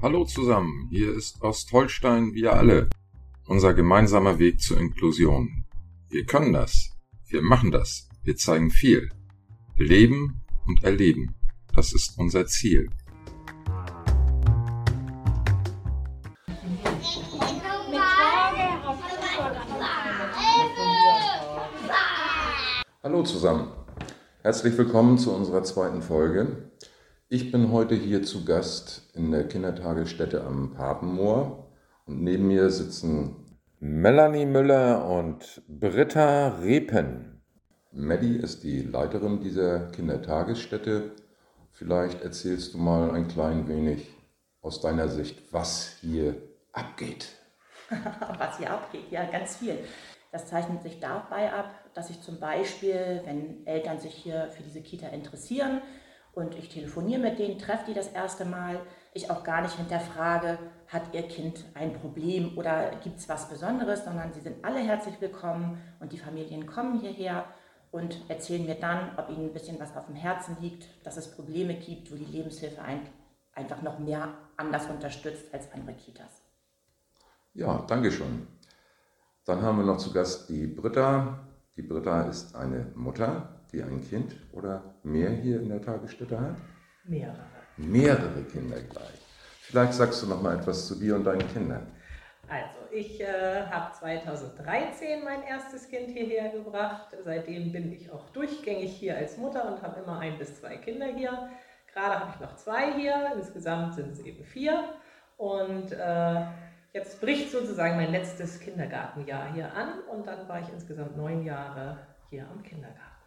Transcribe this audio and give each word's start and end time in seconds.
Hallo 0.00 0.24
zusammen, 0.24 0.86
hier 0.92 1.12
ist 1.12 1.42
Ostholstein, 1.42 2.32
wir 2.32 2.52
alle. 2.52 2.88
Unser 3.48 3.74
gemeinsamer 3.74 4.38
Weg 4.38 4.60
zur 4.60 4.78
Inklusion. 4.78 5.64
Wir 6.08 6.24
können 6.24 6.52
das. 6.52 6.92
Wir 7.26 7.42
machen 7.42 7.72
das. 7.72 8.08
Wir 8.22 8.36
zeigen 8.36 8.70
viel. 8.70 9.10
Leben 9.76 10.40
und 10.68 10.84
erleben. 10.84 11.34
Das 11.74 11.92
ist 11.92 12.16
unser 12.16 12.46
Ziel. 12.46 12.88
Hallo 23.02 23.24
zusammen. 23.24 23.72
Herzlich 24.42 24.78
willkommen 24.78 25.18
zu 25.18 25.34
unserer 25.34 25.64
zweiten 25.64 26.02
Folge. 26.02 26.70
Ich 27.30 27.52
bin 27.52 27.72
heute 27.72 27.94
hier 27.94 28.22
zu 28.22 28.46
Gast 28.46 29.02
in 29.14 29.30
der 29.30 29.46
Kindertagesstätte 29.46 30.42
am 30.44 30.72
Papenmoor 30.72 31.68
und 32.06 32.22
neben 32.22 32.46
mir 32.46 32.70
sitzen 32.70 33.58
Melanie 33.80 34.46
Müller 34.46 35.04
und 35.06 35.60
Britta 35.68 36.56
Repen. 36.62 37.42
Maddie 37.92 38.38
ist 38.38 38.64
die 38.64 38.80
Leiterin 38.80 39.42
dieser 39.42 39.90
Kindertagesstätte. 39.90 41.12
Vielleicht 41.70 42.22
erzählst 42.22 42.72
du 42.72 42.78
mal 42.78 43.10
ein 43.10 43.28
klein 43.28 43.68
wenig 43.68 44.08
aus 44.62 44.80
deiner 44.80 45.10
Sicht, 45.10 45.52
was 45.52 45.98
hier 46.00 46.34
abgeht. 46.72 47.28
was 48.38 48.56
hier 48.56 48.70
abgeht, 48.70 49.10
ja, 49.10 49.26
ganz 49.26 49.56
viel. 49.56 49.76
Das 50.32 50.46
zeichnet 50.46 50.82
sich 50.82 50.98
dabei 50.98 51.52
ab, 51.52 51.74
dass 51.92 52.08
ich 52.08 52.22
zum 52.22 52.40
Beispiel, 52.40 53.20
wenn 53.26 53.66
Eltern 53.66 54.00
sich 54.00 54.14
hier 54.14 54.48
für 54.48 54.62
diese 54.62 54.80
Kita 54.80 55.08
interessieren, 55.08 55.82
und 56.32 56.54
ich 56.54 56.68
telefoniere 56.68 57.20
mit 57.20 57.38
denen, 57.38 57.58
treffe 57.58 57.86
die 57.88 57.94
das 57.94 58.08
erste 58.08 58.44
Mal. 58.44 58.80
Ich 59.12 59.30
auch 59.30 59.42
gar 59.42 59.62
nicht 59.62 59.74
hinterfrage, 59.74 60.58
hat 60.86 61.02
ihr 61.12 61.22
Kind 61.22 61.64
ein 61.74 61.92
Problem 61.92 62.56
oder 62.56 62.90
gibt 63.02 63.18
es 63.18 63.28
was 63.28 63.48
Besonderes, 63.48 64.04
sondern 64.04 64.32
sie 64.32 64.40
sind 64.40 64.64
alle 64.64 64.78
herzlich 64.78 65.20
willkommen 65.20 65.80
und 66.00 66.12
die 66.12 66.18
Familien 66.18 66.66
kommen 66.66 67.00
hierher 67.00 67.44
und 67.90 68.18
erzählen 68.28 68.66
mir 68.66 68.76
dann, 68.76 69.10
ob 69.16 69.30
ihnen 69.30 69.46
ein 69.46 69.52
bisschen 69.52 69.80
was 69.80 69.96
auf 69.96 70.06
dem 70.06 70.14
Herzen 70.14 70.56
liegt, 70.60 70.88
dass 71.04 71.16
es 71.16 71.34
Probleme 71.34 71.74
gibt, 71.74 72.12
wo 72.12 72.16
die 72.16 72.24
Lebenshilfe 72.24 72.80
ein, 72.82 73.00
einfach 73.54 73.82
noch 73.82 73.98
mehr 73.98 74.28
anders 74.56 74.86
unterstützt 74.86 75.52
als 75.52 75.72
andere 75.72 75.94
Kitas. 75.94 76.42
Ja, 77.54 77.84
danke 77.88 78.12
schön. 78.12 78.46
Dann 79.44 79.62
haben 79.62 79.78
wir 79.78 79.84
noch 79.84 79.96
zu 79.96 80.12
Gast 80.12 80.48
die 80.48 80.66
Britta. 80.66 81.40
Die 81.76 81.82
Britta 81.82 82.22
ist 82.22 82.54
eine 82.54 82.92
Mutter 82.94 83.57
die 83.72 83.82
ein 83.82 84.00
Kind 84.08 84.36
oder 84.52 84.94
mehr 85.02 85.30
hier 85.30 85.60
in 85.60 85.68
der 85.68 85.82
Tagesstätte 85.82 86.40
hat? 86.40 86.56
Mehrere. 87.04 87.36
Mehrere 87.76 88.42
Kinder 88.44 88.80
gleich. 88.80 89.20
Vielleicht 89.60 89.94
sagst 89.94 90.22
du 90.22 90.26
noch 90.26 90.42
mal 90.42 90.56
etwas 90.56 90.86
zu 90.86 90.94
dir 90.94 91.16
und 91.16 91.24
deinen 91.24 91.46
Kindern. 91.52 91.86
Also, 92.48 92.78
ich 92.90 93.20
äh, 93.20 93.66
habe 93.66 93.92
2013 93.92 95.22
mein 95.22 95.42
erstes 95.42 95.88
Kind 95.88 96.10
hierher 96.10 96.50
gebracht. 96.50 97.14
Seitdem 97.22 97.72
bin 97.72 97.92
ich 97.92 98.10
auch 98.10 98.30
durchgängig 98.30 98.92
hier 98.92 99.16
als 99.16 99.36
Mutter 99.36 99.70
und 99.70 99.82
habe 99.82 100.00
immer 100.00 100.18
ein 100.18 100.38
bis 100.38 100.58
zwei 100.58 100.78
Kinder 100.78 101.06
hier. 101.06 101.50
Gerade 101.92 102.20
habe 102.20 102.30
ich 102.34 102.40
noch 102.40 102.56
zwei 102.56 102.92
hier, 102.94 103.32
insgesamt 103.36 103.94
sind 103.94 104.12
es 104.12 104.20
eben 104.20 104.44
vier. 104.44 104.94
Und 105.36 105.92
äh, 105.92 106.46
jetzt 106.94 107.20
bricht 107.20 107.52
sozusagen 107.52 107.96
mein 107.96 108.12
letztes 108.12 108.58
Kindergartenjahr 108.60 109.52
hier 109.52 109.72
an 109.74 110.00
und 110.10 110.26
dann 110.26 110.48
war 110.48 110.60
ich 110.60 110.68
insgesamt 110.72 111.16
neun 111.16 111.44
Jahre 111.44 111.98
hier 112.30 112.46
am 112.48 112.62
Kindergarten. 112.62 113.17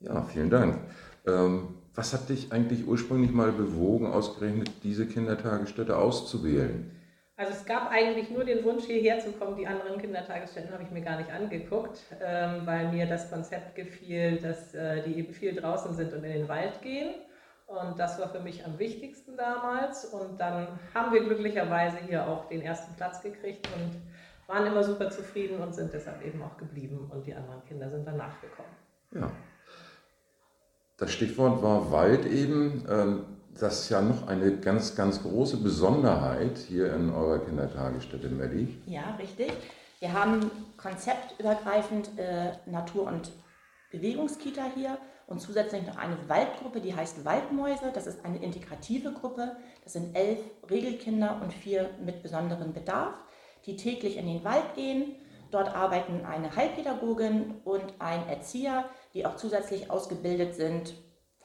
Ja, 0.00 0.22
vielen 0.22 0.50
Dank. 0.50 0.78
Ähm, 1.26 1.74
was 1.94 2.12
hat 2.12 2.28
dich 2.28 2.52
eigentlich 2.52 2.86
ursprünglich 2.86 3.32
mal 3.32 3.50
bewogen, 3.50 4.06
ausgerechnet 4.06 4.70
diese 4.84 5.06
Kindertagesstätte 5.06 5.96
auszuwählen? 5.96 6.94
Also 7.36 7.52
es 7.52 7.64
gab 7.64 7.90
eigentlich 7.90 8.30
nur 8.30 8.44
den 8.44 8.64
Wunsch, 8.64 8.84
hierher 8.84 9.20
zu 9.20 9.32
kommen. 9.32 9.56
Die 9.56 9.66
anderen 9.66 10.00
Kindertagesstätten 10.00 10.72
habe 10.72 10.82
ich 10.82 10.90
mir 10.90 11.02
gar 11.02 11.18
nicht 11.18 11.30
angeguckt, 11.30 12.00
ähm, 12.20 12.62
weil 12.64 12.90
mir 12.92 13.06
das 13.06 13.30
Konzept 13.30 13.74
gefiel, 13.74 14.38
dass 14.38 14.74
äh, 14.74 15.02
die 15.02 15.18
eben 15.18 15.32
viel 15.32 15.54
draußen 15.54 15.94
sind 15.94 16.12
und 16.12 16.24
in 16.24 16.32
den 16.32 16.48
Wald 16.48 16.82
gehen. 16.82 17.14
Und 17.66 17.98
das 17.98 18.18
war 18.18 18.28
für 18.30 18.40
mich 18.40 18.64
am 18.64 18.78
wichtigsten 18.78 19.36
damals. 19.36 20.04
Und 20.06 20.40
dann 20.40 20.80
haben 20.94 21.12
wir 21.12 21.22
glücklicherweise 21.22 21.98
hier 21.98 22.26
auch 22.26 22.48
den 22.48 22.62
ersten 22.62 22.94
Platz 22.96 23.22
gekriegt 23.22 23.68
und 23.76 24.00
waren 24.52 24.66
immer 24.66 24.82
super 24.82 25.10
zufrieden 25.10 25.60
und 25.60 25.74
sind 25.74 25.92
deshalb 25.92 26.24
eben 26.24 26.42
auch 26.42 26.56
geblieben. 26.56 27.10
Und 27.12 27.26
die 27.26 27.34
anderen 27.34 27.64
Kinder 27.66 27.90
sind 27.90 28.06
danach 28.06 28.40
gekommen. 28.40 28.74
Ja, 29.12 29.30
das 30.98 31.12
Stichwort 31.12 31.62
war 31.62 31.90
Wald 31.90 32.26
eben. 32.26 32.84
Ähm, 32.90 33.24
das 33.58 33.80
ist 33.80 33.88
ja 33.88 34.02
noch 34.02 34.28
eine 34.28 34.56
ganz, 34.58 34.94
ganz 34.94 35.22
große 35.22 35.56
Besonderheit 35.56 36.58
hier 36.58 36.92
in 36.94 37.10
eurer 37.10 37.38
Kindertagesstätte 37.40 38.28
Melli. 38.28 38.78
Ja, 38.86 39.16
richtig. 39.18 39.52
Wir 40.00 40.12
haben 40.12 40.50
konzeptübergreifend 40.76 42.10
äh, 42.18 42.52
Natur- 42.66 43.06
und 43.06 43.32
Bewegungskita 43.90 44.62
hier 44.76 44.98
und 45.26 45.40
zusätzlich 45.40 45.86
noch 45.86 45.96
eine 45.96 46.16
Waldgruppe, 46.28 46.80
die 46.80 46.94
heißt 46.94 47.24
Waldmäuse. 47.24 47.90
Das 47.92 48.06
ist 48.06 48.24
eine 48.24 48.38
integrative 48.38 49.12
Gruppe. 49.12 49.56
Das 49.82 49.94
sind 49.94 50.16
elf 50.16 50.38
Regelkinder 50.70 51.40
und 51.42 51.52
vier 51.52 51.90
mit 52.04 52.22
besonderem 52.22 52.72
Bedarf, 52.72 53.14
die 53.66 53.76
täglich 53.76 54.18
in 54.18 54.26
den 54.26 54.44
Wald 54.44 54.74
gehen. 54.74 55.16
Dort 55.50 55.74
arbeiten 55.74 56.24
eine 56.24 56.54
Heilpädagogin 56.54 57.56
und 57.64 57.94
ein 57.98 58.28
Erzieher, 58.28 58.84
die 59.18 59.26
auch 59.26 59.34
zusätzlich 59.34 59.90
ausgebildet 59.90 60.54
sind 60.54 60.94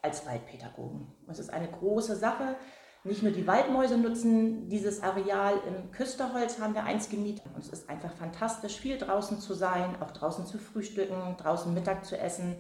als 0.03 0.27
Waldpädagogen. 0.27 1.07
Es 1.27 1.39
ist 1.39 1.49
eine 1.49 1.67
große 1.67 2.15
Sache. 2.15 2.55
Nicht 3.03 3.23
nur 3.23 3.31
die 3.31 3.47
Waldmäuse 3.47 3.97
nutzen 3.97 4.69
dieses 4.69 5.01
Areal. 5.01 5.55
Im 5.67 5.91
Küsterholz 5.91 6.59
haben 6.59 6.75
wir 6.75 6.83
eins 6.83 7.09
gemietet. 7.09 7.45
Und 7.55 7.63
es 7.63 7.69
ist 7.69 7.89
einfach 7.89 8.13
fantastisch, 8.13 8.79
viel 8.79 8.99
draußen 8.99 9.39
zu 9.39 9.55
sein, 9.55 9.95
auch 10.01 10.11
draußen 10.11 10.45
zu 10.45 10.59
frühstücken, 10.59 11.35
draußen 11.37 11.73
Mittag 11.73 12.05
zu 12.05 12.15
essen. 12.15 12.57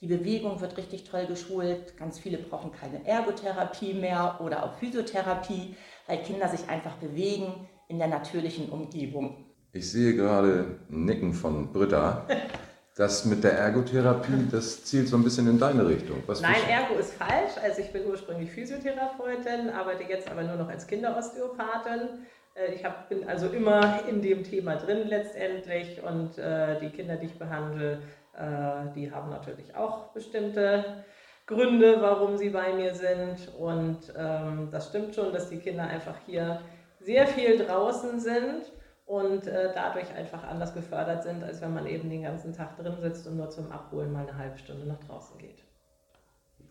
Die 0.00 0.06
Bewegung 0.06 0.60
wird 0.60 0.76
richtig 0.76 1.04
toll 1.04 1.26
geschult. 1.26 1.96
Ganz 1.96 2.20
viele 2.20 2.38
brauchen 2.38 2.70
keine 2.70 3.04
Ergotherapie 3.04 3.94
mehr 3.94 4.38
oder 4.40 4.64
auch 4.64 4.74
Physiotherapie, 4.74 5.74
weil 6.06 6.22
Kinder 6.22 6.48
sich 6.48 6.68
einfach 6.68 6.94
bewegen 6.98 7.68
in 7.88 7.98
der 7.98 8.08
natürlichen 8.08 8.68
Umgebung. 8.68 9.44
Ich 9.72 9.90
sehe 9.90 10.14
gerade 10.14 10.78
ein 10.88 11.04
Nicken 11.04 11.32
von 11.32 11.72
Britta. 11.72 12.28
Das 12.94 13.24
mit 13.24 13.42
der 13.42 13.52
Ergotherapie, 13.52 14.48
das 14.50 14.84
zielt 14.84 15.08
so 15.08 15.16
ein 15.16 15.24
bisschen 15.24 15.48
in 15.48 15.58
deine 15.58 15.86
Richtung. 15.86 16.22
Was 16.26 16.42
Nein, 16.42 16.56
Ergo 16.68 16.94
ist 16.98 17.14
falsch. 17.14 17.52
Also 17.62 17.80
ich 17.80 17.90
bin 17.90 18.04
ursprünglich 18.06 18.50
Physiotherapeutin, 18.50 19.70
arbeite 19.70 20.02
jetzt 20.02 20.30
aber 20.30 20.42
nur 20.42 20.56
noch 20.56 20.68
als 20.68 20.86
Kinderosteopathin. 20.86 22.26
Äh, 22.54 22.74
ich 22.74 22.84
hab, 22.84 23.08
bin 23.08 23.26
also 23.26 23.46
immer 23.46 24.06
in 24.06 24.20
dem 24.20 24.44
Thema 24.44 24.76
drin 24.76 25.08
letztendlich 25.08 26.02
und 26.02 26.36
äh, 26.36 26.78
die 26.80 26.90
Kinder, 26.90 27.16
die 27.16 27.26
ich 27.26 27.38
behandle, 27.38 28.02
äh, 28.34 28.92
die 28.94 29.10
haben 29.10 29.30
natürlich 29.30 29.74
auch 29.74 30.12
bestimmte 30.12 31.04
Gründe, 31.46 31.96
warum 32.00 32.36
sie 32.36 32.50
bei 32.50 32.74
mir 32.74 32.94
sind. 32.94 33.54
Und 33.58 34.12
ähm, 34.18 34.68
das 34.70 34.88
stimmt 34.88 35.14
schon, 35.14 35.32
dass 35.32 35.48
die 35.48 35.60
Kinder 35.60 35.84
einfach 35.84 36.16
hier 36.26 36.60
sehr 37.00 37.26
viel 37.26 37.56
draußen 37.56 38.20
sind 38.20 38.70
und 39.06 39.46
äh, 39.46 39.72
dadurch 39.74 40.12
einfach 40.14 40.44
anders 40.44 40.74
gefördert 40.74 41.22
sind, 41.22 41.42
als 41.42 41.60
wenn 41.60 41.74
man 41.74 41.86
eben 41.86 42.08
den 42.08 42.22
ganzen 42.22 42.52
Tag 42.52 42.76
drin 42.76 42.96
sitzt 43.00 43.26
und 43.26 43.36
nur 43.36 43.50
zum 43.50 43.70
Abholen 43.70 44.12
mal 44.12 44.26
eine 44.26 44.36
halbe 44.36 44.58
Stunde 44.58 44.86
nach 44.86 45.00
draußen 45.00 45.38
geht. 45.38 45.64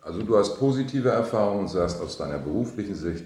Also 0.02 0.24
du 0.24 0.38
hast 0.38 0.58
positive 0.58 1.10
Erfahrungen 1.10 1.62
und 1.62 1.68
sagst 1.68 2.02
aus 2.02 2.18
deiner 2.18 2.40
beruflichen 2.40 2.96
Sicht, 2.96 3.26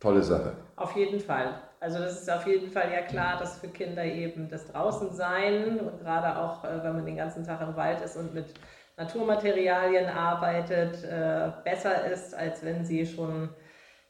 tolle 0.00 0.22
Sache. 0.22 0.52
Auf 0.76 0.96
jeden 0.96 1.20
Fall. 1.20 1.60
Also 1.80 1.98
das 1.98 2.22
ist 2.22 2.30
auf 2.30 2.46
jeden 2.46 2.70
Fall 2.70 2.90
ja 2.92 3.02
klar, 3.02 3.38
dass 3.38 3.58
für 3.58 3.68
Kinder 3.68 4.04
eben 4.04 4.48
das 4.48 4.66
Draußensein 4.66 5.78
und 5.80 6.00
gerade 6.00 6.38
auch, 6.38 6.64
äh, 6.64 6.82
wenn 6.82 6.94
man 6.94 7.06
den 7.06 7.16
ganzen 7.16 7.44
Tag 7.44 7.60
im 7.60 7.76
Wald 7.76 8.00
ist 8.00 8.16
und 8.16 8.34
mit 8.34 8.54
Naturmaterialien 8.96 10.08
arbeitet, 10.08 11.04
äh, 11.04 11.52
besser 11.62 12.10
ist, 12.10 12.34
als 12.34 12.64
wenn 12.64 12.84
sie 12.84 13.06
schon 13.06 13.50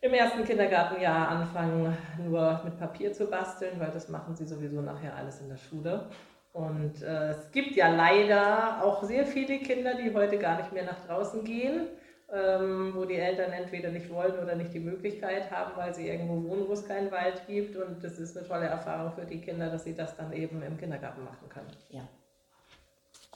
im 0.00 0.15
ersten 0.15 0.45
Kindergartenjahr 0.45 1.29
anfangen, 1.29 1.97
nur 2.25 2.61
mit 2.65 2.79
Papier 2.79 3.12
zu 3.12 3.27
basteln, 3.27 3.81
weil 3.81 3.91
das 3.91 4.09
machen 4.09 4.37
sie 4.37 4.47
sowieso 4.47 4.81
nachher 4.81 5.17
alles 5.17 5.41
in 5.41 5.49
der 5.49 5.56
Schule. 5.56 6.06
Und 6.53 7.03
äh, 7.03 7.31
es 7.31 7.50
gibt 7.50 7.77
ja 7.77 7.89
leider 7.89 8.83
auch 8.83 9.03
sehr 9.03 9.27
viele 9.27 9.59
Kinder, 9.59 9.95
die 9.95 10.15
heute 10.15 10.39
gar 10.39 10.56
nicht 10.59 10.73
mehr 10.73 10.85
nach 10.85 11.05
draußen 11.06 11.45
gehen, 11.45 11.89
ähm, 12.33 12.93
wo 12.95 13.05
die 13.05 13.17
Eltern 13.17 13.53
entweder 13.53 13.91
nicht 13.91 14.11
wollen 14.11 14.39
oder 14.39 14.55
nicht 14.55 14.73
die 14.73 14.81
Möglichkeit 14.81 15.50
haben, 15.50 15.73
weil 15.77 15.95
sie 15.95 16.09
irgendwo 16.09 16.49
wohnen, 16.49 16.69
wo 16.69 16.73
es 16.73 16.87
keinen 16.87 17.11
Wald 17.11 17.47
gibt. 17.47 17.77
Und 17.77 18.03
das 18.03 18.19
ist 18.19 18.37
eine 18.37 18.47
tolle 18.47 18.67
Erfahrung 18.67 19.12
für 19.12 19.25
die 19.25 19.41
Kinder, 19.41 19.69
dass 19.71 19.85
sie 19.85 19.95
das 19.95 20.17
dann 20.17 20.33
eben 20.33 20.62
im 20.62 20.79
Kindergarten 20.79 21.25
machen 21.25 21.49
können. 21.49 21.71
Ja. 21.91 22.03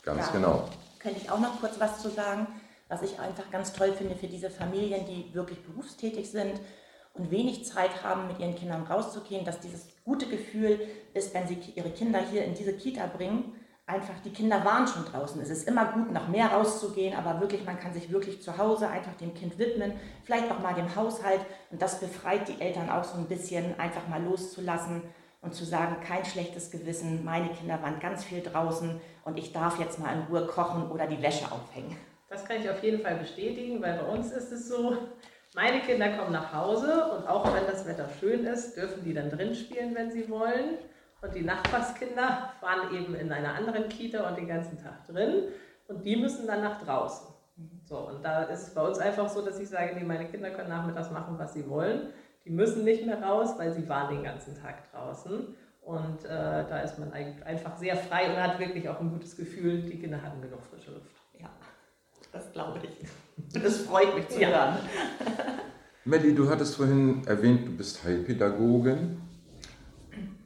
Ganz 0.03 0.27
ja, 0.27 0.33
genau. 0.33 0.69
Könnte 0.99 1.21
ich 1.21 1.31
auch 1.31 1.41
noch 1.41 1.61
kurz 1.61 1.79
was 1.79 2.01
zu 2.01 2.09
sagen 2.09 2.47
was 2.93 3.03
ich 3.03 3.19
einfach 3.19 3.51
ganz 3.51 3.73
toll 3.73 3.93
finde 3.93 4.15
für 4.15 4.27
diese 4.27 4.51
Familien, 4.51 5.07
die 5.07 5.35
wirklich 5.35 5.63
berufstätig 5.65 6.31
sind 6.31 6.61
und 7.15 7.31
wenig 7.31 7.65
Zeit 7.65 8.05
haben, 8.05 8.29
mit 8.29 8.39
ihren 8.39 8.55
Kindern 8.55 8.83
rauszugehen, 8.83 9.47
dass 9.47 9.61
dieses 9.61 9.89
gute 10.05 10.27
Gefühl 10.27 10.79
ist, 11.15 11.33
wenn 11.33 11.49
sie 11.49 11.59
ihre 11.75 11.91
Kinder 11.91 12.21
hier 12.21 12.45
in 12.45 12.55
diese 12.55 12.75
Kita 12.75 13.07
bringen, 13.07 13.55
einfach, 13.87 14.15
die 14.23 14.33
Kinder 14.33 14.63
waren 14.65 14.87
schon 14.87 15.07
draußen. 15.07 15.41
Es 15.41 15.49
ist 15.49 15.67
immer 15.67 15.87
gut, 15.87 16.13
noch 16.13 16.29
mehr 16.29 16.49
rauszugehen, 16.49 17.17
aber 17.17 17.41
wirklich, 17.41 17.65
man 17.65 17.81
kann 17.81 17.95
sich 17.95 18.13
wirklich 18.13 18.43
zu 18.43 18.59
Hause 18.59 18.89
einfach 18.89 19.15
dem 19.15 19.33
Kind 19.33 19.59
widmen, 19.59 19.95
vielleicht 20.25 20.51
auch 20.53 20.59
mal 20.59 20.75
dem 20.75 20.95
Haushalt. 20.95 21.41
Und 21.71 21.81
das 21.81 21.99
befreit 21.99 22.47
die 22.47 22.61
Eltern 22.61 22.91
auch 22.91 23.05
so 23.05 23.17
ein 23.17 23.27
bisschen, 23.27 23.79
einfach 23.81 24.07
mal 24.07 24.23
loszulassen 24.23 25.03
und 25.41 25.55
zu 25.55 25.65
sagen, 25.65 25.97
kein 26.07 26.27
schlechtes 26.27 26.71
Gewissen, 26.71 27.25
meine 27.25 27.49
Kinder 27.49 27.83
waren 27.83 28.01
ganz 28.01 28.23
viel 28.23 28.43
draußen 28.43 29.01
und 29.25 29.39
ich 29.39 29.53
darf 29.53 29.81
jetzt 29.81 29.99
mal 29.99 30.13
in 30.15 30.23
Ruhe 30.25 30.47
kochen 30.47 30.91
oder 30.91 31.07
die 31.07 31.23
Wäsche 31.23 31.51
aufhängen. 31.51 31.97
Das 32.33 32.47
kann 32.47 32.63
ich 32.63 32.71
auf 32.71 32.83
jeden 32.83 33.03
Fall 33.03 33.17
bestätigen, 33.17 33.83
weil 33.83 33.99
bei 33.99 34.07
uns 34.07 34.33
ist 34.33 34.51
es 34.53 34.67
so, 34.67 34.97
meine 35.55 35.81
Kinder 35.81 36.17
kommen 36.17 36.33
nach 36.33 36.51
Hause 36.55 37.13
und 37.13 37.29
auch 37.29 37.45
wenn 37.55 37.67
das 37.67 37.87
Wetter 37.87 38.09
schön 38.19 38.47
ist, 38.47 38.75
dürfen 38.75 39.05
die 39.05 39.13
dann 39.13 39.29
drin 39.29 39.55
spielen, 39.55 39.95
wenn 39.95 40.11
sie 40.11 40.31
wollen. 40.31 40.79
Und 41.21 41.35
die 41.35 41.43
Nachbarskinder 41.43 42.55
waren 42.63 42.95
eben 42.97 43.15
in 43.15 43.31
einer 43.31 43.55
anderen 43.55 43.87
Kita 43.91 44.27
und 44.27 44.39
den 44.39 44.49
ganzen 44.49 44.83
Tag 44.83 45.07
drin 45.09 45.49
und 45.89 46.07
die 46.07 46.17
müssen 46.17 46.47
dann 46.47 46.63
nach 46.63 46.83
draußen. 46.83 47.35
So, 47.85 47.99
und 47.99 48.25
da 48.25 48.45
ist 48.45 48.69
es 48.69 48.75
bei 48.75 48.83
uns 48.83 48.99
einfach 48.99 49.29
so, 49.29 49.45
dass 49.45 49.61
ich 49.61 49.69
sage, 49.69 49.95
nee, 49.95 50.03
meine 50.03 50.25
Kinder 50.25 50.51
können 50.51 50.71
nachmittags 50.71 51.11
machen, 51.11 51.39
was 51.39 51.53
sie 51.53 51.69
wollen. 51.69 52.09
Die 52.47 52.51
müssen 52.51 52.83
nicht 52.83 53.05
mehr 53.05 53.23
raus, 53.23 53.59
weil 53.59 53.73
sie 53.73 53.87
waren 53.91 54.15
den 54.15 54.25
ganzen 54.25 54.59
Tag 54.59 54.91
draußen. 54.91 55.55
Und 55.83 56.25
äh, 56.25 56.29
da 56.29 56.81
ist 56.81 56.99
man 56.99 57.13
einfach 57.13 57.77
sehr 57.77 57.95
frei 57.95 58.31
und 58.31 58.43
hat 58.43 58.59
wirklich 58.59 58.89
auch 58.89 59.01
ein 59.01 59.11
gutes 59.11 59.37
Gefühl, 59.37 59.83
die 59.83 60.01
Kinder 60.01 60.23
hatten 60.23 60.41
genug 60.41 60.63
frische 60.63 60.93
Luft. 60.93 61.22
Das 62.33 62.53
glaube 62.53 62.81
ich. 62.83 63.09
Das 63.63 63.79
freut 63.83 64.15
mich 64.15 64.29
zu 64.29 64.41
ja. 64.41 64.49
hören. 64.49 64.79
Melli, 66.05 66.35
du 66.35 66.49
hattest 66.49 66.77
vorhin 66.77 67.27
erwähnt, 67.27 67.67
du 67.67 67.77
bist 67.77 68.03
Heilpädagogin. 68.05 69.21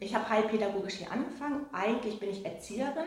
Ich 0.01 0.15
habe 0.15 0.29
heilpädagogisch 0.29 0.95
hier 0.95 1.11
angefangen. 1.11 1.67
Eigentlich 1.73 2.19
bin 2.21 2.31
ich 2.31 2.45
Erzieherin 2.45 3.07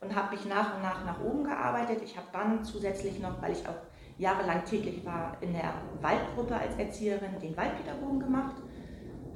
und 0.00 0.14
habe 0.14 0.34
mich 0.34 0.44
nach 0.46 0.76
und 0.76 0.82
nach 0.82 1.04
nach 1.04 1.20
oben 1.20 1.44
gearbeitet. 1.44 2.02
Ich 2.04 2.16
habe 2.16 2.26
dann 2.32 2.64
zusätzlich 2.64 3.18
noch, 3.20 3.40
weil 3.40 3.52
ich 3.52 3.66
auch 3.68 3.78
jahrelang 4.18 4.64
täglich 4.64 5.04
war, 5.04 5.36
in 5.40 5.52
der 5.52 5.74
Waldgruppe 6.00 6.56
als 6.56 6.76
Erzieherin 6.76 7.38
den 7.40 7.56
Waldpädagogen 7.56 8.20
gemacht. 8.20 8.56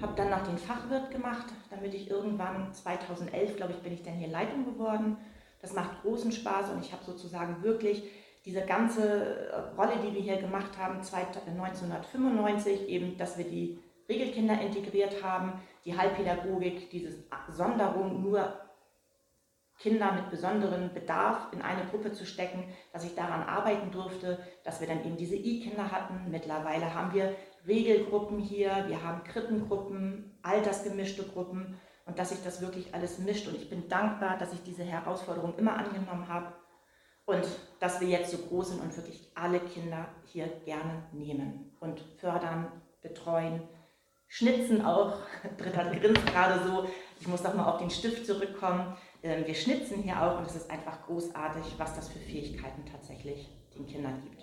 Habe 0.00 0.14
dann 0.16 0.30
noch 0.30 0.42
den 0.46 0.58
Fachwirt 0.58 1.10
gemacht, 1.10 1.46
damit 1.70 1.94
ich 1.94 2.10
irgendwann 2.10 2.72
2011, 2.72 3.56
glaube 3.56 3.72
ich, 3.72 3.78
bin 3.78 3.92
ich 3.92 4.02
dann 4.02 4.14
hier 4.14 4.28
Leitung 4.28 4.64
geworden. 4.64 5.16
Das 5.60 5.74
macht 5.74 6.02
großen 6.02 6.32
Spaß 6.32 6.70
und 6.70 6.84
ich 6.84 6.92
habe 6.92 7.04
sozusagen 7.04 7.62
wirklich 7.62 8.02
diese 8.44 8.62
ganze 8.62 9.72
Rolle, 9.76 9.96
die 10.04 10.14
wir 10.14 10.22
hier 10.22 10.38
gemacht 10.38 10.78
haben, 10.78 10.96
1995, 10.96 12.88
eben, 12.88 13.16
dass 13.18 13.36
wir 13.36 13.44
die 13.44 13.78
Regelkinder 14.08 14.60
integriert 14.60 15.22
haben, 15.22 15.60
die 15.84 15.96
Heilpädagogik, 15.96 16.90
diese 16.90 17.24
Sonderung 17.48 18.22
nur 18.22 18.54
Kinder 19.78 20.12
mit 20.12 20.30
besonderem 20.30 20.92
Bedarf 20.92 21.52
in 21.52 21.62
eine 21.62 21.86
Gruppe 21.86 22.12
zu 22.12 22.26
stecken, 22.26 22.64
dass 22.92 23.04
ich 23.04 23.14
daran 23.14 23.42
arbeiten 23.42 23.90
durfte, 23.90 24.38
dass 24.62 24.80
wir 24.80 24.86
dann 24.86 25.04
eben 25.04 25.16
diese 25.16 25.36
I-Kinder 25.36 25.90
hatten. 25.90 26.30
Mittlerweile 26.30 26.94
haben 26.94 27.14
wir 27.14 27.34
Regelgruppen 27.66 28.38
hier, 28.38 28.84
wir 28.88 29.02
haben 29.02 29.24
Krippengruppen, 29.24 30.38
altersgemischte 30.42 31.24
Gruppen 31.24 31.80
und 32.04 32.18
dass 32.18 32.28
sich 32.28 32.42
das 32.42 32.60
wirklich 32.60 32.94
alles 32.94 33.18
mischt. 33.20 33.48
Und 33.48 33.56
ich 33.56 33.70
bin 33.70 33.88
dankbar, 33.88 34.36
dass 34.36 34.52
ich 34.52 34.62
diese 34.62 34.84
Herausforderung 34.84 35.56
immer 35.56 35.76
angenommen 35.76 36.28
habe 36.28 36.52
und 37.26 37.46
dass 37.78 38.00
wir 38.00 38.08
jetzt 38.08 38.30
so 38.30 38.38
groß 38.38 38.70
sind 38.70 38.80
und 38.80 38.96
wirklich 38.96 39.30
alle 39.34 39.60
Kinder 39.60 40.08
hier 40.24 40.46
gerne 40.64 41.04
nehmen 41.12 41.72
und 41.80 42.00
fördern, 42.18 42.68
betreuen, 43.02 43.62
schnitzen 44.28 44.84
auch. 44.84 45.18
Britta 45.58 45.84
grinst 45.90 46.26
gerade 46.26 46.66
so. 46.66 46.88
Ich 47.20 47.28
muss 47.28 47.42
doch 47.42 47.54
mal 47.54 47.66
auf 47.66 47.78
den 47.78 47.90
Stift 47.90 48.26
zurückkommen. 48.26 48.96
Ähm, 49.22 49.46
wir 49.46 49.54
schnitzen 49.54 50.02
hier 50.02 50.22
auch 50.22 50.38
und 50.38 50.46
es 50.46 50.56
ist 50.56 50.70
einfach 50.70 51.02
großartig, 51.06 51.74
was 51.76 51.94
das 51.94 52.08
für 52.08 52.18
Fähigkeiten 52.18 52.84
tatsächlich 52.90 53.48
den 53.74 53.86
Kindern 53.86 54.22
gibt. 54.22 54.42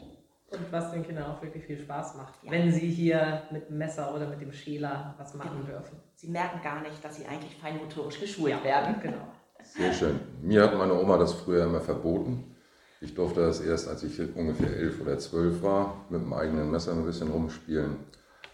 Und 0.50 0.72
was 0.72 0.92
den 0.92 1.04
Kindern 1.04 1.32
auch 1.32 1.42
wirklich 1.42 1.66
viel 1.66 1.78
Spaß 1.78 2.16
macht, 2.16 2.42
ja. 2.42 2.52
wenn 2.52 2.72
sie 2.72 2.88
hier 2.88 3.42
mit 3.52 3.68
dem 3.68 3.80
Messer 3.80 4.16
oder 4.16 4.30
mit 4.30 4.40
dem 4.40 4.54
Schäler 4.54 5.14
was 5.18 5.34
machen 5.34 5.66
genau. 5.66 5.80
dürfen. 5.80 6.00
Sie 6.16 6.30
merken 6.30 6.62
gar 6.64 6.82
nicht, 6.82 7.04
dass 7.04 7.18
sie 7.18 7.26
eigentlich 7.26 7.54
feinmotorisch 7.58 8.20
geschult 8.22 8.52
ja, 8.52 8.64
werden. 8.64 8.96
Genau. 9.02 9.28
Sehr 9.62 9.92
schön. 9.92 10.20
Mir 10.42 10.64
hat 10.64 10.78
meine 10.78 10.94
Oma 10.94 11.18
das 11.18 11.34
früher 11.34 11.66
immer 11.66 11.82
verboten. 11.82 12.56
Ich 13.00 13.14
durfte 13.14 13.42
das 13.42 13.62
erst, 13.62 13.88
als 13.88 14.04
ich 14.04 14.20
ungefähr 14.36 14.76
elf 14.76 15.02
oder 15.02 15.20
zwölf 15.20 15.62
war, 15.62 16.06
mit 16.10 16.22
dem 16.22 16.34
eigenen 16.34 16.72
Messer 16.72 16.94
ein 16.94 17.06
bisschen 17.06 17.30
rumspielen. 17.30 17.98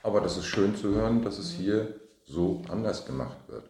Aber 0.02 0.20
das 0.20 0.38
ist 0.38 0.46
schön 0.46 0.76
zu 0.76 0.94
hören, 0.94 1.24
dass 1.24 1.40
es 1.40 1.52
hier 1.52 2.00
so 2.26 2.62
anders 2.70 3.06
gemacht 3.06 3.38
wird. 3.48 3.70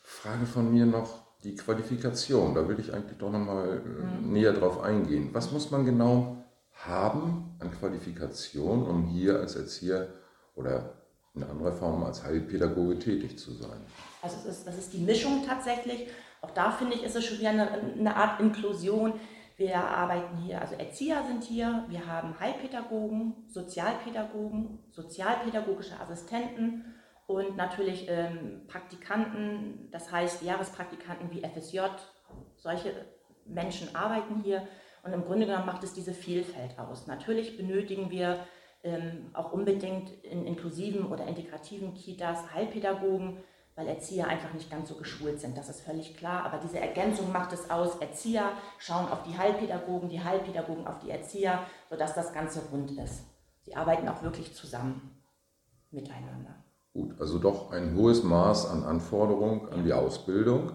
Frage 0.00 0.46
von 0.46 0.72
mir 0.72 0.86
noch, 0.86 1.22
die 1.42 1.56
Qualifikation, 1.56 2.54
da 2.54 2.68
will 2.68 2.78
ich 2.78 2.92
eigentlich 2.92 3.18
doch 3.18 3.30
nochmal 3.30 3.80
äh, 3.84 4.22
mhm. 4.22 4.32
näher 4.32 4.52
drauf 4.52 4.80
eingehen. 4.80 5.30
Was 5.32 5.50
muss 5.50 5.70
man 5.70 5.84
genau 5.84 6.36
haben 6.72 7.56
an 7.58 7.70
Qualifikation, 7.70 8.86
um 8.86 9.06
hier 9.06 9.38
als 9.38 9.56
Erzieher 9.56 10.08
oder 10.54 10.94
in 11.34 11.42
anderer 11.44 11.72
Form 11.72 12.02
als 12.04 12.24
Heilpädagoge 12.24 12.98
tätig 12.98 13.38
zu 13.38 13.52
sein? 13.54 13.80
Also 14.22 14.36
es 14.40 14.58
ist, 14.58 14.66
das 14.66 14.78
ist 14.78 14.92
die 14.92 14.98
Mischung 14.98 15.44
tatsächlich. 15.46 16.08
Auch 16.42 16.50
da 16.50 16.70
finde 16.70 16.96
ich, 16.96 17.04
ist 17.04 17.16
es 17.16 17.24
schon 17.24 17.38
wieder 17.38 17.50
eine, 17.50 17.70
eine 17.70 18.16
Art 18.16 18.40
Inklusion. 18.40 19.14
Wir 19.60 19.76
arbeiten 19.76 20.38
hier, 20.38 20.58
also 20.58 20.74
Erzieher 20.74 21.22
sind 21.26 21.44
hier, 21.44 21.84
wir 21.88 22.06
haben 22.06 22.40
Heilpädagogen, 22.40 23.44
Sozialpädagogen, 23.46 24.78
sozialpädagogische 24.90 26.00
Assistenten 26.00 26.94
und 27.26 27.58
natürlich 27.58 28.06
ähm, 28.08 28.62
Praktikanten, 28.68 29.90
das 29.90 30.10
heißt 30.10 30.40
Jahrespraktikanten 30.40 31.30
wie 31.30 31.42
FSJ. 31.42 31.80
Solche 32.56 33.04
Menschen 33.44 33.94
arbeiten 33.94 34.40
hier 34.42 34.66
und 35.02 35.12
im 35.12 35.26
Grunde 35.26 35.44
genommen 35.44 35.66
macht 35.66 35.84
es 35.84 35.92
diese 35.92 36.14
Vielfalt 36.14 36.78
aus. 36.78 37.06
Natürlich 37.06 37.58
benötigen 37.58 38.10
wir 38.10 38.46
ähm, 38.82 39.28
auch 39.34 39.52
unbedingt 39.52 40.24
in 40.24 40.46
inklusiven 40.46 41.04
oder 41.04 41.26
integrativen 41.26 41.92
Kitas 41.92 42.54
Heilpädagogen, 42.54 43.44
weil 43.76 43.88
Erzieher 43.88 44.28
einfach 44.28 44.52
nicht 44.52 44.70
ganz 44.70 44.88
so 44.88 44.96
geschult 44.96 45.40
sind. 45.40 45.56
Das 45.56 45.68
ist 45.68 45.80
völlig 45.80 46.16
klar. 46.16 46.44
Aber 46.44 46.58
diese 46.58 46.78
Ergänzung 46.78 47.32
macht 47.32 47.52
es 47.52 47.70
aus. 47.70 47.96
Erzieher 47.96 48.52
schauen 48.78 49.08
auf 49.08 49.22
die 49.22 49.36
Heilpädagogen, 49.36 50.08
die 50.08 50.22
Heilpädagogen 50.22 50.86
auf 50.86 50.98
die 50.98 51.10
Erzieher, 51.10 51.60
sodass 51.88 52.14
das 52.14 52.32
Ganze 52.32 52.60
rund 52.70 52.90
ist. 52.98 53.22
Sie 53.62 53.76
arbeiten 53.76 54.08
auch 54.08 54.22
wirklich 54.22 54.54
zusammen 54.54 55.22
miteinander. 55.90 56.54
Gut, 56.92 57.20
also 57.20 57.38
doch 57.38 57.70
ein 57.72 57.94
hohes 57.94 58.22
Maß 58.24 58.66
an 58.66 58.82
Anforderung 58.82 59.68
an 59.68 59.84
die 59.84 59.92
Ausbildung, 59.92 60.72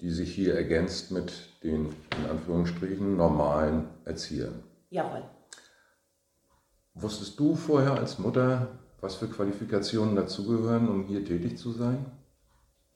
die 0.00 0.10
sich 0.10 0.34
hier 0.34 0.54
ergänzt 0.54 1.10
mit 1.10 1.62
den 1.62 1.86
in 2.18 2.30
Anführungsstrichen 2.30 3.16
normalen 3.16 3.88
Erziehern. 4.04 4.62
Jawohl. 4.90 5.24
Wusstest 6.94 7.38
du 7.40 7.54
vorher 7.54 7.94
als 7.94 8.18
Mutter, 8.18 8.78
was 9.06 9.14
für 9.14 9.28
Qualifikationen 9.28 10.16
dazugehören, 10.16 10.88
um 10.88 11.04
hier 11.04 11.24
tätig 11.24 11.56
zu 11.56 11.70
sein? 11.70 12.04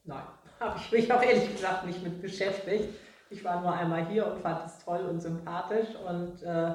Nein, 0.05 0.25
habe 0.61 0.77
ich 0.77 0.91
mich 0.91 1.13
auch 1.13 1.23
ehrlich 1.23 1.53
gesagt 1.53 1.87
nicht 1.87 2.03
mit 2.03 2.21
beschäftigt. 2.21 2.89
Ich 3.31 3.45
war 3.45 3.61
nur 3.61 3.73
einmal 3.73 4.07
hier 4.07 4.27
und 4.27 4.41
fand 4.41 4.67
es 4.67 4.85
toll 4.85 5.07
und 5.09 5.21
sympathisch. 5.21 5.89
Und 6.09 6.43
äh, 6.43 6.73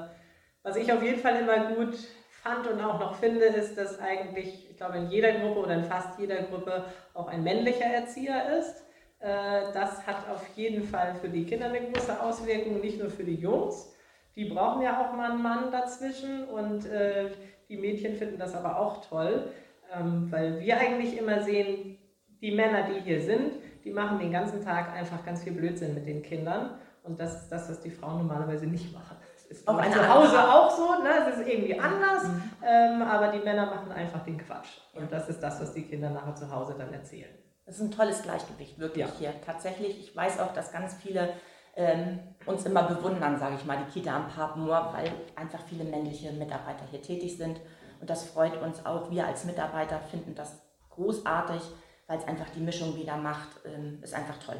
was 0.62 0.76
ich 0.76 0.90
auf 0.90 1.02
jeden 1.02 1.20
Fall 1.20 1.42
immer 1.42 1.74
gut 1.74 1.94
fand 2.42 2.66
und 2.66 2.80
auch 2.80 2.98
noch 2.98 3.16
finde, 3.16 3.44
ist, 3.44 3.76
dass 3.76 3.98
eigentlich, 4.00 4.70
ich 4.70 4.76
glaube, 4.78 4.96
in 4.96 5.10
jeder 5.10 5.32
Gruppe 5.32 5.60
oder 5.60 5.74
in 5.74 5.84
fast 5.84 6.18
jeder 6.18 6.42
Gruppe 6.44 6.86
auch 7.12 7.28
ein 7.28 7.44
männlicher 7.44 7.84
Erzieher 7.84 8.58
ist. 8.58 8.84
Äh, 9.18 9.70
das 9.74 10.06
hat 10.06 10.30
auf 10.30 10.48
jeden 10.56 10.82
Fall 10.82 11.14
für 11.16 11.28
die 11.28 11.44
Kinder 11.44 11.66
eine 11.66 11.90
große 11.90 12.22
Auswirkung, 12.22 12.80
nicht 12.80 12.98
nur 12.98 13.10
für 13.10 13.24
die 13.24 13.34
Jungs. 13.34 13.92
Die 14.34 14.46
brauchen 14.46 14.80
ja 14.80 14.98
auch 14.98 15.14
mal 15.14 15.32
einen 15.32 15.42
Mann 15.42 15.70
dazwischen 15.70 16.44
und 16.44 16.86
äh, 16.86 17.30
die 17.68 17.76
Mädchen 17.76 18.16
finden 18.16 18.38
das 18.38 18.54
aber 18.54 18.78
auch 18.78 19.04
toll, 19.06 19.50
ähm, 19.94 20.30
weil 20.30 20.60
wir 20.60 20.78
eigentlich 20.78 21.18
immer 21.18 21.42
sehen, 21.42 21.98
die 22.40 22.52
Männer, 22.52 22.88
die 22.88 23.00
hier 23.00 23.20
sind, 23.20 23.52
die 23.84 23.90
machen 23.90 24.18
den 24.18 24.32
ganzen 24.32 24.64
Tag 24.64 24.92
einfach 24.92 25.24
ganz 25.24 25.42
viel 25.42 25.52
Blödsinn 25.52 25.94
mit 25.94 26.06
den 26.06 26.22
Kindern. 26.22 26.78
Und 27.02 27.20
das 27.20 27.42
ist 27.42 27.48
das, 27.48 27.68
was 27.70 27.80
die 27.80 27.90
Frauen 27.90 28.18
normalerweise 28.18 28.66
nicht 28.66 28.92
machen 28.92 29.16
ist 29.48 29.66
auf 29.66 29.80
zu 29.90 30.08
Hause 30.08 30.38
auch 30.38 30.70
so, 30.70 31.02
ne? 31.02 31.10
es 31.28 31.38
ist 31.38 31.48
irgendwie 31.48 31.78
anders, 31.78 32.24
mhm. 32.24 32.42
ähm, 32.62 33.02
aber 33.02 33.28
die 33.28 33.38
Männer 33.38 33.66
machen 33.66 33.92
einfach 33.92 34.24
den 34.24 34.38
Quatsch. 34.38 34.78
Und 34.94 35.10
das 35.12 35.28
ist 35.28 35.40
das, 35.40 35.60
was 35.60 35.72
die 35.72 35.82
Kinder 35.82 36.10
nachher 36.10 36.34
zu 36.34 36.50
Hause 36.50 36.74
dann 36.78 36.92
erzählen. 36.92 37.30
Das 37.64 37.76
ist 37.76 37.82
ein 37.82 37.90
tolles 37.90 38.22
Gleichgewicht, 38.22 38.78
wirklich 38.78 39.06
ja. 39.06 39.12
hier. 39.18 39.34
Tatsächlich, 39.44 39.98
ich 39.98 40.16
weiß 40.16 40.40
auch, 40.40 40.52
dass 40.52 40.72
ganz 40.72 40.94
viele 40.94 41.30
ähm, 41.76 42.18
uns 42.46 42.64
immer 42.64 42.84
bewundern, 42.84 43.38
sage 43.38 43.56
ich 43.56 43.64
mal, 43.64 43.78
die 43.78 43.92
Kita 43.92 44.16
am 44.16 44.28
Papenmoor, 44.28 44.94
weil 44.94 45.12
einfach 45.36 45.60
viele 45.68 45.84
männliche 45.84 46.32
Mitarbeiter 46.32 46.84
hier 46.90 47.02
tätig 47.02 47.36
sind. 47.36 47.60
Und 48.00 48.10
das 48.10 48.24
freut 48.24 48.60
uns 48.62 48.84
auch. 48.84 49.10
Wir 49.10 49.26
als 49.26 49.44
Mitarbeiter 49.44 50.00
finden 50.00 50.34
das 50.34 50.62
großartig, 50.90 51.60
weil 52.06 52.18
es 52.18 52.26
einfach 52.26 52.48
die 52.50 52.60
Mischung 52.60 52.96
wieder 52.96 53.16
macht. 53.16 53.48
Ähm, 53.66 53.98
ist 54.02 54.14
einfach 54.14 54.38
toll. 54.38 54.56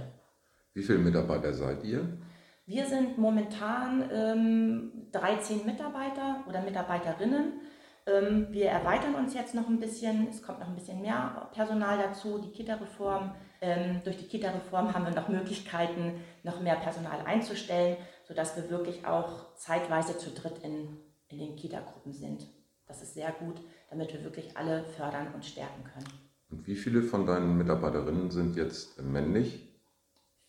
Wie 0.75 0.83
viele 0.83 0.99
Mitarbeiter 0.99 1.55
seid 1.55 1.83
ihr? 1.85 2.19
Wir 2.67 2.85
sind 2.85 3.17
momentan 3.17 4.11
ähm, 4.13 4.93
13 5.13 5.65
Mitarbeiter 5.65 6.45
oder 6.49 6.61
Mitarbeiterinnen. 6.61 7.61
Ähm, 8.07 8.49
wir 8.51 8.67
erweitern 8.67 9.15
uns 9.15 9.35
jetzt 9.35 9.55
noch 9.55 9.69
ein 9.69 9.81
bisschen, 9.81 10.29
es 10.29 10.43
kommt 10.43 10.61
noch 10.61 10.69
ein 10.69 10.75
bisschen 10.75 11.01
mehr 11.01 11.49
Personal 11.53 11.97
dazu, 11.97 12.39
die 12.39 12.51
Kita-Reform. 12.51 13.35
Ähm, 13.61 14.03
durch 14.05 14.19
die 14.19 14.27
Kita-Reform 14.27 14.95
haben 14.95 15.05
wir 15.05 15.13
noch 15.13 15.29
Möglichkeiten, 15.29 16.21
noch 16.43 16.61
mehr 16.61 16.77
Personal 16.77 17.21
einzustellen, 17.25 17.97
sodass 18.29 18.57
wir 18.57 18.71
wirklich 18.71 19.07
auch 19.07 19.55
zeitweise 19.55 20.19
zu 20.19 20.31
dritt 20.31 20.59
in, 20.63 20.99
in 21.29 21.39
den 21.39 21.57
Kita-Gruppen 21.57 22.13
sind. 22.13 22.47
Das 22.87 23.03
ist 23.03 23.15
sehr 23.15 23.33
gut, 23.33 23.61
damit 23.91 24.13
wir 24.13 24.23
wirklich 24.25 24.57
alle 24.57 24.85
fördern 24.85 25.29
und 25.35 25.45
stärken 25.45 25.85
können. 25.85 26.07
Und 26.51 26.67
wie 26.67 26.77
viele 26.77 27.03
von 27.03 27.27
deinen 27.27 27.57
Mitarbeiterinnen 27.59 28.31
sind 28.31 28.57
jetzt 28.57 29.01
männlich? 29.01 29.69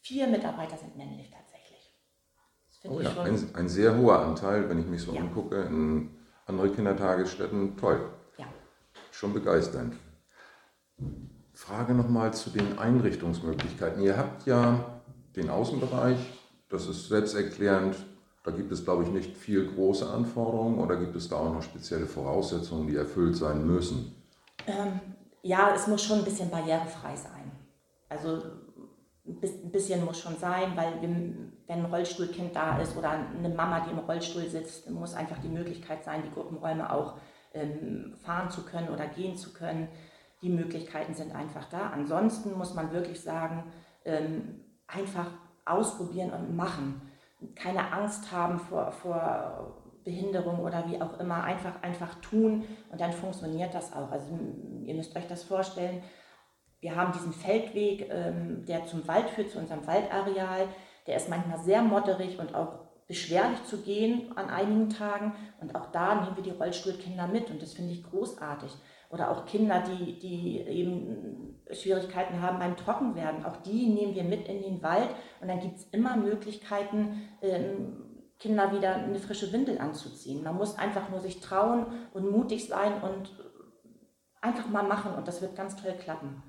Vier 0.02 0.28
Mitarbeiter 0.28 0.78
sind 0.78 0.96
männlich 0.96 1.32
tatsächlich. 1.32 1.94
oh 2.84 3.02
ja, 3.02 3.24
ein, 3.24 3.56
ein, 3.56 3.68
sehr 3.68 3.98
hoher 3.98 4.20
Anteil, 4.20 4.70
wenn 4.70 4.80
ich 4.80 4.86
mich 4.86 5.02
so 5.02 5.14
ja. 5.14 5.22
umgucke, 5.22 5.64
in 5.64 6.12
andere 6.46 6.72
Kindertagesstätten. 6.72 7.78
Toll. 7.78 8.14
Ja. 8.38 8.46
Schon 9.12 9.34
begeisternd. 9.34 9.96
Frage 11.58 11.96
nochmal 11.96 12.36
zu 12.36 12.52
den 12.52 12.78
Einrichtungsmöglichkeiten. 12.78 14.04
Ihr 14.04 14.16
habt 14.16 14.46
ja 14.46 15.02
den 15.36 15.50
Außenbereich, 15.50 16.20
das 16.70 16.88
ist 16.88 17.10
selbsterklärend, 17.10 17.96
da 18.44 18.52
gibt 18.52 18.72
es, 18.72 18.86
glaube 18.86 19.04
ich, 19.04 19.10
nicht 19.10 19.36
viel 19.36 19.68
große 19.74 20.08
Anforderungen 20.08 20.78
oder 20.78 20.98
gibt 20.98 21.16
es 21.16 21.28
da 21.28 21.38
auch 21.38 21.52
noch 21.52 21.64
spezielle 21.64 22.06
Voraussetzungen, 22.06 22.88
die 22.88 22.96
erfüllt 22.96 23.36
sein 23.36 23.66
müssen? 23.66 24.16
Ähm, 24.68 25.00
ja, 25.42 25.74
es 25.74 25.88
muss 25.88 26.04
schon 26.04 26.20
ein 26.20 26.26
bisschen 26.26 26.52
barrierefrei 26.52 27.16
sein. 27.16 27.52
Also 28.08 28.44
ein 29.26 29.72
bisschen 29.72 30.06
muss 30.06 30.20
schon 30.20 30.38
sein, 30.38 30.74
weil 30.76 31.02
wenn 31.02 31.54
ein 31.68 31.86
Rollstuhlkind 31.86 32.56
da 32.56 32.78
ist 32.78 32.96
oder 32.96 33.10
eine 33.10 33.50
Mama, 33.50 33.80
die 33.80 33.92
im 33.92 34.00
Rollstuhl 34.00 34.48
sitzt, 34.48 34.90
muss 34.92 35.16
einfach 35.16 35.40
die 35.40 35.50
Möglichkeit 35.50 36.04
sein, 36.04 36.22
die 36.24 36.32
Gruppenräume 36.32 36.94
auch 36.94 37.16
ähm, 37.56 38.14
fahren 38.24 38.52
zu 38.52 38.62
können 38.62 38.90
oder 38.90 39.08
gehen 39.08 39.36
zu 39.36 39.54
können. 39.54 39.88
Die 40.42 40.50
Möglichkeiten 40.50 41.14
sind 41.14 41.34
einfach 41.34 41.66
da. 41.70 41.90
Ansonsten 41.90 42.58
muss 42.58 42.74
man 42.74 42.92
wirklich 42.92 43.22
sagen, 43.22 43.64
ähm, 44.06 44.62
einfach 44.88 45.28
ausprobieren 45.66 46.32
und 46.32 46.56
machen 46.56 47.02
keine 47.56 47.92
Angst 47.92 48.32
haben 48.32 48.60
vor, 48.60 48.92
vor 48.92 49.84
Behinderung 50.04 50.60
oder 50.60 50.90
wie 50.90 51.02
auch 51.02 51.20
immer, 51.20 51.44
einfach, 51.44 51.82
einfach 51.82 52.16
tun 52.22 52.64
und 52.92 53.02
dann 53.02 53.12
funktioniert 53.12 53.74
das 53.74 53.94
auch. 53.94 54.10
Also 54.12 54.40
ihr 54.86 54.96
müsst 54.96 55.16
euch 55.16 55.28
das 55.28 55.44
vorstellen, 55.44 56.02
wir 56.80 56.96
haben 56.96 57.12
diesen 57.12 57.34
Feldweg, 57.34 58.10
ähm, 58.10 58.66
der 58.66 58.86
zum 58.86 59.08
Wald 59.08 59.30
führt, 59.30 59.50
zu 59.50 59.60
unserem 59.60 59.86
Waldareal. 59.86 60.68
Der 61.08 61.18
ist 61.18 61.30
manchmal 61.30 61.60
sehr 61.60 61.82
modderig 61.82 62.40
und 62.40 62.54
auch 62.54 62.88
beschwerlich 63.08 63.64
zu 63.66 63.82
gehen 63.82 64.32
an 64.38 64.50
einigen 64.50 64.90
Tagen. 64.90 65.34
Und 65.60 65.76
auch 65.76 65.88
da 65.92 66.16
nehmen 66.16 66.36
wir 66.36 66.44
die 66.44 66.52
Rollstuhlkinder 66.52 67.28
mit 67.28 67.50
und 67.50 67.62
das 67.62 67.74
finde 67.74 67.94
ich 67.94 68.04
großartig. 68.04 68.72
Oder 69.10 69.32
auch 69.32 69.46
Kinder, 69.46 69.82
die, 69.82 70.20
die 70.20 70.60
eben 70.60 71.58
Schwierigkeiten 71.72 72.42
haben 72.42 72.60
beim 72.60 72.76
Trockenwerden. 72.76 73.46
Auch 73.46 73.58
die 73.58 73.88
nehmen 73.88 74.16
wir 74.16 74.24
mit 74.24 74.48
in 74.48 74.62
den 74.62 74.82
Wald 74.84 75.10
und 75.42 75.48
dann 75.48 75.60
gibt 75.60 75.78
es 75.78 75.86
immer 75.86 76.18
Möglichkeiten, 76.18 77.30
ähm, 77.42 78.04
Kinder 78.40 78.72
wieder 78.72 78.96
eine 78.96 79.20
frische 79.20 79.52
Windel 79.52 79.80
anzuziehen. 79.80 80.44
Man 80.44 80.56
muss 80.56 80.78
einfach 80.78 81.10
nur 81.10 81.20
sich 81.20 81.40
trauen 81.40 81.88
und 82.14 82.30
mutig 82.30 82.68
sein 82.68 83.02
und 83.02 83.32
einfach 84.42 84.70
mal 84.70 84.84
machen 84.84 85.14
und 85.16 85.28
das 85.28 85.42
wird 85.42 85.56
ganz 85.56 85.76
toll 85.76 85.94
klappen. 85.94 86.44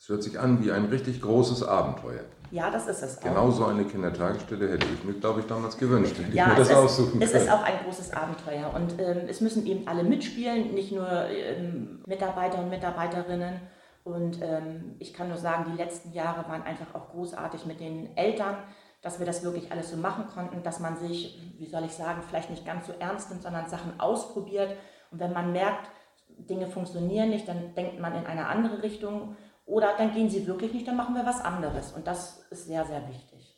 Es 0.00 0.08
hört 0.08 0.22
sich 0.22 0.40
an 0.40 0.64
wie 0.64 0.72
ein 0.72 0.86
richtig 0.86 1.20
großes 1.20 1.62
Abenteuer. 1.62 2.22
Ja, 2.50 2.70
das 2.70 2.86
ist 2.88 3.02
es 3.02 3.18
auch. 3.18 3.22
Genau 3.22 3.50
so 3.50 3.66
eine 3.66 3.84
Kindertagesstelle 3.84 4.70
hätte 4.70 4.86
ich 4.94 5.04
mir, 5.04 5.12
glaube 5.12 5.40
ich, 5.40 5.46
damals 5.46 5.76
gewünscht. 5.76 6.16
Ja, 6.32 6.46
mir 6.46 6.54
das 6.54 6.70
es, 6.70 6.74
aussuchen 6.74 7.20
ist, 7.20 7.34
es 7.34 7.42
ist 7.42 7.50
auch 7.50 7.62
ein 7.62 7.84
großes 7.84 8.14
Abenteuer. 8.14 8.72
Und 8.74 8.98
ähm, 8.98 9.28
es 9.28 9.42
müssen 9.42 9.66
eben 9.66 9.86
alle 9.86 10.02
mitspielen, 10.02 10.72
nicht 10.72 10.90
nur 10.90 11.06
ähm, 11.06 12.02
Mitarbeiter 12.06 12.60
und 12.60 12.70
Mitarbeiterinnen. 12.70 13.60
Und 14.02 14.40
ähm, 14.40 14.96
ich 15.00 15.12
kann 15.12 15.28
nur 15.28 15.36
sagen, 15.36 15.66
die 15.70 15.76
letzten 15.76 16.12
Jahre 16.12 16.48
waren 16.48 16.62
einfach 16.62 16.94
auch 16.94 17.10
großartig 17.10 17.66
mit 17.66 17.80
den 17.80 18.16
Eltern, 18.16 18.56
dass 19.02 19.18
wir 19.18 19.26
das 19.26 19.44
wirklich 19.44 19.70
alles 19.70 19.90
so 19.90 19.98
machen 19.98 20.24
konnten, 20.32 20.62
dass 20.62 20.80
man 20.80 20.96
sich, 20.96 21.38
wie 21.58 21.66
soll 21.66 21.84
ich 21.84 21.92
sagen, 21.92 22.22
vielleicht 22.26 22.48
nicht 22.48 22.64
ganz 22.64 22.86
so 22.86 22.94
ernst 22.98 23.28
nimmt, 23.28 23.42
sondern 23.42 23.68
Sachen 23.68 24.00
ausprobiert. 24.00 24.74
Und 25.10 25.20
wenn 25.20 25.34
man 25.34 25.52
merkt, 25.52 25.90
Dinge 26.38 26.68
funktionieren 26.68 27.28
nicht, 27.28 27.46
dann 27.46 27.74
denkt 27.74 28.00
man 28.00 28.14
in 28.14 28.24
eine 28.24 28.46
andere 28.46 28.82
Richtung 28.82 29.36
oder 29.70 29.94
dann 29.96 30.12
gehen 30.12 30.28
sie 30.28 30.46
wirklich 30.46 30.72
nicht, 30.72 30.86
dann 30.86 30.96
machen 30.96 31.14
wir 31.14 31.24
was 31.24 31.44
anderes. 31.44 31.92
Und 31.92 32.06
das 32.06 32.44
ist 32.50 32.66
sehr, 32.66 32.84
sehr 32.84 33.08
wichtig. 33.08 33.56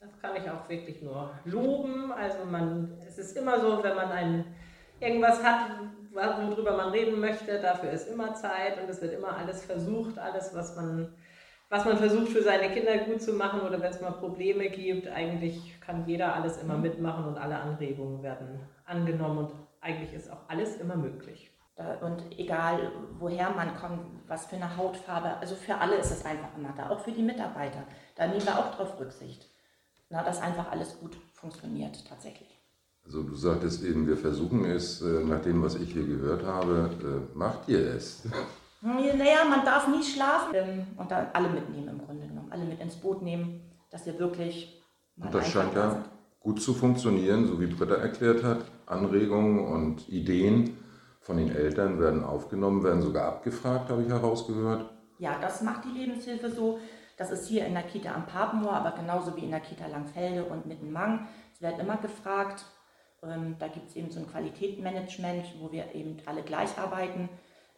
Das 0.00 0.10
kann 0.20 0.34
ich 0.36 0.50
auch 0.50 0.68
wirklich 0.68 1.00
nur 1.02 1.30
loben. 1.44 2.12
Also 2.12 2.44
man, 2.44 2.98
es 3.06 3.16
ist 3.16 3.36
immer 3.36 3.60
so, 3.60 3.82
wenn 3.82 3.94
man 3.94 4.10
ein, 4.10 4.44
irgendwas 4.98 5.42
hat, 5.42 5.70
worüber 6.12 6.76
man 6.76 6.90
reden 6.90 7.20
möchte, 7.20 7.60
dafür 7.60 7.90
ist 7.90 8.08
immer 8.08 8.34
Zeit 8.34 8.82
und 8.82 8.90
es 8.90 9.00
wird 9.00 9.14
immer 9.14 9.36
alles 9.36 9.64
versucht, 9.64 10.18
alles, 10.18 10.52
was 10.54 10.74
man, 10.74 11.14
was 11.68 11.84
man 11.84 11.96
versucht 11.96 12.28
für 12.28 12.42
seine 12.42 12.72
Kinder 12.72 12.98
gut 12.98 13.22
zu 13.22 13.32
machen 13.32 13.60
oder 13.60 13.80
wenn 13.80 13.90
es 13.90 14.00
mal 14.00 14.12
Probleme 14.12 14.68
gibt, 14.68 15.06
eigentlich 15.08 15.80
kann 15.80 16.06
jeder 16.06 16.34
alles 16.34 16.56
immer 16.56 16.76
mitmachen 16.76 17.24
und 17.24 17.38
alle 17.38 17.56
Anregungen 17.56 18.22
werden 18.22 18.60
angenommen 18.84 19.38
und 19.38 19.52
eigentlich 19.80 20.12
ist 20.12 20.30
auch 20.30 20.48
alles 20.48 20.76
immer 20.76 20.96
möglich. 20.96 21.55
Und 22.00 22.38
egal, 22.38 22.90
woher 23.18 23.50
man 23.50 23.76
kommt, 23.76 24.00
was 24.26 24.46
für 24.46 24.56
eine 24.56 24.78
Hautfarbe, 24.78 25.36
also 25.36 25.54
für 25.54 25.76
alle 25.76 25.96
ist 25.96 26.10
es 26.10 26.24
einfach 26.24 26.48
immer 26.56 26.72
da, 26.74 26.88
auch 26.88 27.00
für 27.00 27.12
die 27.12 27.22
Mitarbeiter. 27.22 27.84
Da 28.14 28.26
nehmen 28.26 28.44
wir 28.46 28.58
auch 28.58 28.74
drauf 28.74 28.98
Rücksicht, 28.98 29.46
na, 30.08 30.22
dass 30.22 30.40
einfach 30.40 30.70
alles 30.70 30.98
gut 30.98 31.18
funktioniert 31.34 32.02
tatsächlich. 32.08 32.58
Also 33.04 33.22
du 33.22 33.34
sagtest 33.34 33.84
eben, 33.84 34.06
wir 34.08 34.16
versuchen 34.16 34.64
es, 34.64 35.02
äh, 35.02 35.22
nach 35.22 35.42
dem, 35.42 35.62
was 35.62 35.74
ich 35.74 35.92
hier 35.92 36.06
gehört 36.06 36.44
habe, 36.44 36.90
äh, 37.02 37.36
macht 37.36 37.68
ihr 37.68 37.78
es? 37.94 38.22
Naja, 38.80 39.44
man 39.48 39.64
darf 39.64 39.86
nie 39.86 40.02
schlafen 40.02 40.54
ähm, 40.54 40.86
und 40.96 41.10
dann 41.10 41.26
alle 41.34 41.50
mitnehmen 41.50 41.88
im 41.88 42.04
Grunde 42.04 42.26
genommen, 42.26 42.48
alle 42.50 42.64
mit 42.64 42.80
ins 42.80 42.96
Boot 42.96 43.20
nehmen, 43.22 43.60
dass 43.90 44.06
wir 44.06 44.18
wirklich... 44.18 44.82
Und 45.18 45.32
das 45.32 45.48
scheint 45.48 45.74
ja 45.74 46.04
gut 46.40 46.60
zu 46.60 46.74
funktionieren, 46.74 47.46
so 47.46 47.60
wie 47.60 47.66
Britta 47.66 47.96
erklärt 47.96 48.42
hat, 48.42 48.64
Anregungen 48.86 49.66
und 49.66 50.08
Ideen 50.08 50.76
von 51.26 51.38
den 51.38 51.54
Eltern 51.54 51.98
werden 51.98 52.22
aufgenommen, 52.22 52.84
werden 52.84 53.02
sogar 53.02 53.26
abgefragt, 53.26 53.90
habe 53.90 54.00
ich 54.02 54.08
herausgehört. 54.08 54.88
Ja, 55.18 55.36
das 55.40 55.60
macht 55.60 55.84
die 55.84 55.98
Lebenshilfe 55.98 56.48
so. 56.48 56.78
Das 57.16 57.32
ist 57.32 57.48
hier 57.48 57.66
in 57.66 57.74
der 57.74 57.82
Kita 57.82 58.14
am 58.14 58.26
Papenmoor, 58.26 58.72
aber 58.72 58.92
genauso 58.92 59.34
wie 59.34 59.40
in 59.40 59.50
der 59.50 59.58
Kita 59.58 59.88
Langfelde 59.88 60.44
und 60.44 60.66
Mittenmang. 60.66 61.26
Es 61.52 61.60
wird 61.60 61.80
immer 61.80 61.96
gefragt. 61.96 62.64
Ähm, 63.24 63.56
da 63.58 63.66
gibt 63.66 63.88
es 63.88 63.96
eben 63.96 64.08
so 64.08 64.20
ein 64.20 64.30
Qualitätsmanagement, 64.30 65.46
wo 65.58 65.72
wir 65.72 65.92
eben 65.96 66.16
alle 66.26 66.42
gleich 66.42 66.78
arbeiten. 66.78 67.28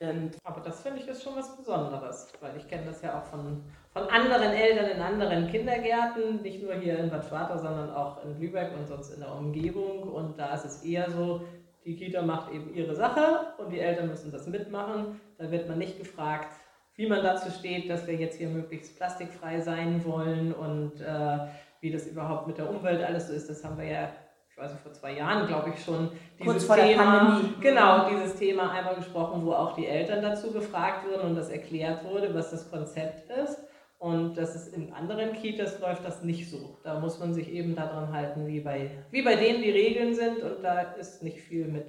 Ähm, 0.01 0.31
aber 0.45 0.61
das 0.61 0.83
finde 0.83 1.01
ich 1.01 1.09
ist 1.09 1.23
schon 1.23 1.35
was 1.35 1.57
Besonderes, 1.57 2.31
weil 2.41 2.55
ich 2.57 2.69
kenne 2.69 2.85
das 2.85 3.01
ja 3.01 3.19
auch 3.19 3.25
von, 3.25 3.65
von 3.95 4.03
anderen 4.11 4.53
Eltern 4.53 4.91
in 4.91 5.01
anderen 5.01 5.49
Kindergärten, 5.49 6.43
nicht 6.43 6.63
nur 6.63 6.75
hier 6.75 6.99
in 6.99 7.09
Bad 7.09 7.25
Schwartau, 7.25 7.57
sondern 7.57 7.91
auch 7.95 8.23
in 8.25 8.39
Lübeck 8.39 8.73
und 8.77 8.87
sonst 8.87 9.15
in 9.15 9.21
der 9.21 9.35
Umgebung. 9.35 10.03
Und 10.03 10.39
da 10.39 10.55
ist 10.55 10.67
es 10.67 10.85
eher 10.85 11.11
so, 11.11 11.41
die 11.89 11.97
Kita 11.97 12.21
macht 12.21 12.53
eben 12.53 12.75
ihre 12.75 12.95
Sache 12.95 13.55
und 13.57 13.73
die 13.73 13.81
Eltern 13.81 14.09
müssen 14.09 14.31
das 14.31 14.47
mitmachen. 14.47 15.19
Da 15.39 15.51
wird 15.51 15.69
man 15.69 15.79
nicht 15.79 15.99
gefragt, 15.99 16.49
wie 16.97 17.09
man 17.09 17.23
dazu 17.23 17.51
steht, 17.51 17.89
dass 17.89 18.07
wir 18.07 18.15
jetzt 18.15 18.37
hier 18.37 18.49
möglichst 18.49 18.99
plastikfrei 18.99 19.61
sein 19.61 20.05
wollen 20.05 20.53
und 20.53 21.01
äh, 21.01 21.39
wie 21.81 21.91
das 21.91 22.07
überhaupt 22.07 22.47
mit 22.47 22.59
der 22.59 22.69
Umwelt 22.69 23.03
alles 23.03 23.29
so 23.29 23.33
ist. 23.33 23.49
Das 23.49 23.65
haben 23.65 23.79
wir 23.79 23.87
ja, 23.87 24.11
ich 24.51 24.59
weiß 24.59 24.73
nicht, 24.73 24.83
vor 24.83 24.93
zwei 24.93 25.13
Jahren, 25.13 25.47
glaube 25.47 25.71
ich, 25.71 25.83
schon 25.83 26.11
dieses 26.39 26.69
Thema, 26.69 27.41
genau, 27.59 28.11
dieses 28.11 28.37
Thema 28.37 28.71
einmal 28.71 28.97
gesprochen, 28.97 29.47
wo 29.47 29.53
auch 29.53 29.75
die 29.75 29.87
Eltern 29.87 30.21
dazu 30.21 30.53
gefragt 30.53 31.07
wurden 31.09 31.31
und 31.31 31.37
das 31.37 31.49
erklärt 31.49 32.05
wurde, 32.05 32.35
was 32.35 32.51
das 32.51 32.71
Konzept 32.71 33.31
ist. 33.31 33.63
Und 33.99 34.37
das 34.37 34.55
ist 34.55 34.75
in 34.75 34.93
anderen 34.93 35.33
Kitas 35.33 35.81
läuft 35.81 36.05
das 36.05 36.23
nicht 36.23 36.49
so. 36.49 36.79
Da 36.85 37.01
muss 37.01 37.19
man 37.19 37.35
sich 37.35 37.51
eben 37.51 37.75
daran 37.75 38.13
halten, 38.13 38.47
wie 38.47 38.61
bei, 38.61 38.91
wie 39.11 39.23
bei 39.23 39.35
denen 39.35 39.61
die 39.61 39.71
Regeln 39.71 40.15
sind. 40.15 40.39
Und 40.39 40.63
da 40.63 40.81
ist 40.81 41.23
nicht 41.23 41.41
viel 41.41 41.67
mit 41.67 41.89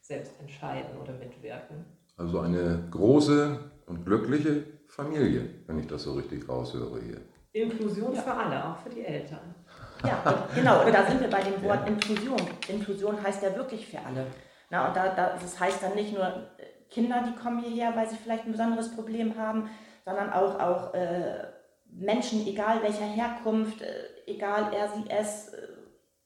Selbstentscheiden 0.00 0.98
oder 1.00 1.12
Mitwirken. 1.12 1.84
Also 2.16 2.40
eine 2.40 2.88
große 2.90 3.70
und 3.86 4.04
glückliche 4.04 4.64
Familie, 4.88 5.48
wenn 5.66 5.78
ich 5.78 5.86
das 5.86 6.02
so 6.02 6.14
richtig 6.14 6.48
raushöre 6.48 7.00
hier. 7.00 7.20
Inklusion 7.52 8.14
ja. 8.14 8.20
für 8.20 8.34
alle, 8.34 8.64
auch 8.64 8.78
für 8.78 8.90
die 8.90 9.04
Eltern. 9.04 9.54
Ja, 10.02 10.48
genau. 10.54 10.84
Und 10.84 10.92
da 10.92 11.06
sind 11.06 11.20
wir 11.20 11.30
bei 11.30 11.40
dem 11.40 11.62
Wort 11.62 11.80
ja. 11.80 11.86
Inklusion. 11.86 12.40
Inklusion 12.68 13.22
heißt 13.22 13.42
ja 13.42 13.54
wirklich 13.56 13.86
für 13.86 14.00
alle. 14.00 14.26
Na, 14.70 14.88
und 14.88 14.96
da, 14.96 15.14
da, 15.14 15.36
das 15.40 15.58
heißt 15.58 15.82
dann 15.82 15.94
nicht 15.94 16.12
nur 16.12 16.26
äh, 16.26 16.90
Kinder, 16.90 17.24
die 17.26 17.40
kommen 17.40 17.62
hierher, 17.62 17.94
weil 17.94 18.08
sie 18.08 18.16
vielleicht 18.16 18.44
ein 18.44 18.52
besonderes 18.52 18.94
Problem 18.94 19.36
haben, 19.38 19.70
sondern 20.04 20.32
auch, 20.32 20.58
auch 20.60 20.94
äh, 20.94 21.46
Menschen, 21.86 22.46
egal 22.46 22.82
welcher 22.82 23.06
Herkunft, 23.06 23.82
äh, 23.82 24.08
egal 24.26 24.72
er, 24.72 24.88
sie, 24.88 25.04
es, 25.08 25.48
äh, 25.48 25.68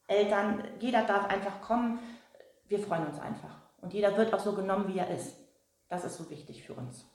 Eltern, 0.09 0.65
jeder 0.81 1.05
darf 1.05 1.27
einfach 1.27 1.61
kommen. 1.61 1.99
Wir 2.67 2.79
freuen 2.79 3.07
uns 3.07 3.19
einfach. 3.21 3.61
Und 3.81 3.93
jeder 3.93 4.17
wird 4.17 4.33
auch 4.33 4.41
so 4.41 4.55
genommen, 4.55 4.89
wie 4.89 4.99
er 4.99 5.11
ist. 5.11 5.37
Das 5.89 6.05
ist 6.05 6.17
so 6.17 6.29
wichtig 6.31 6.65
für 6.65 6.75
uns. 6.75 7.07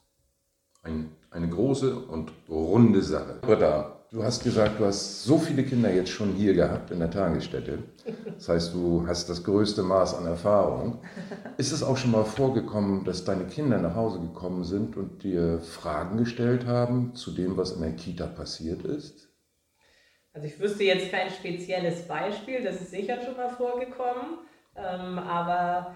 ein, 0.83 1.15
eine 1.33 1.49
große 1.49 1.95
und 1.95 2.31
runde 2.49 3.01
Sache. 3.01 3.39
Britta, 3.41 4.05
du 4.11 4.23
hast 4.23 4.43
gesagt, 4.43 4.79
du 4.79 4.85
hast 4.85 5.23
so 5.23 5.37
viele 5.37 5.63
Kinder 5.63 5.91
jetzt 5.91 6.11
schon 6.11 6.33
hier 6.33 6.53
gehabt 6.53 6.91
in 6.91 6.99
der 6.99 7.09
Tagesstätte. 7.09 7.79
Das 8.35 8.49
heißt, 8.49 8.73
du 8.73 9.05
hast 9.07 9.29
das 9.29 9.43
größte 9.43 9.81
Maß 9.81 10.15
an 10.15 10.27
Erfahrung. 10.27 10.99
Ist 11.57 11.71
es 11.71 11.83
auch 11.83 11.97
schon 11.97 12.11
mal 12.11 12.23
vorgekommen, 12.23 13.03
dass 13.03 13.25
deine 13.25 13.45
Kinder 13.45 13.79
nach 13.79 13.95
Hause 13.95 14.19
gekommen 14.19 14.63
sind 14.63 14.95
und 14.95 15.23
dir 15.23 15.59
Fragen 15.59 16.17
gestellt 16.17 16.65
haben 16.65 17.15
zu 17.15 17.31
dem, 17.31 17.57
was 17.57 17.71
in 17.71 17.81
der 17.81 17.93
Kita 17.93 18.27
passiert 18.27 18.83
ist? 18.83 19.29
Also 20.33 20.47
ich 20.47 20.59
wüsste 20.59 20.83
jetzt 20.83 21.11
kein 21.11 21.29
spezielles 21.29 22.07
Beispiel, 22.07 22.63
das 22.63 22.81
ist 22.81 22.91
sicher 22.91 23.21
schon 23.21 23.37
mal 23.37 23.49
vorgekommen, 23.49 24.39
ähm, 24.75 25.19
aber 25.19 25.95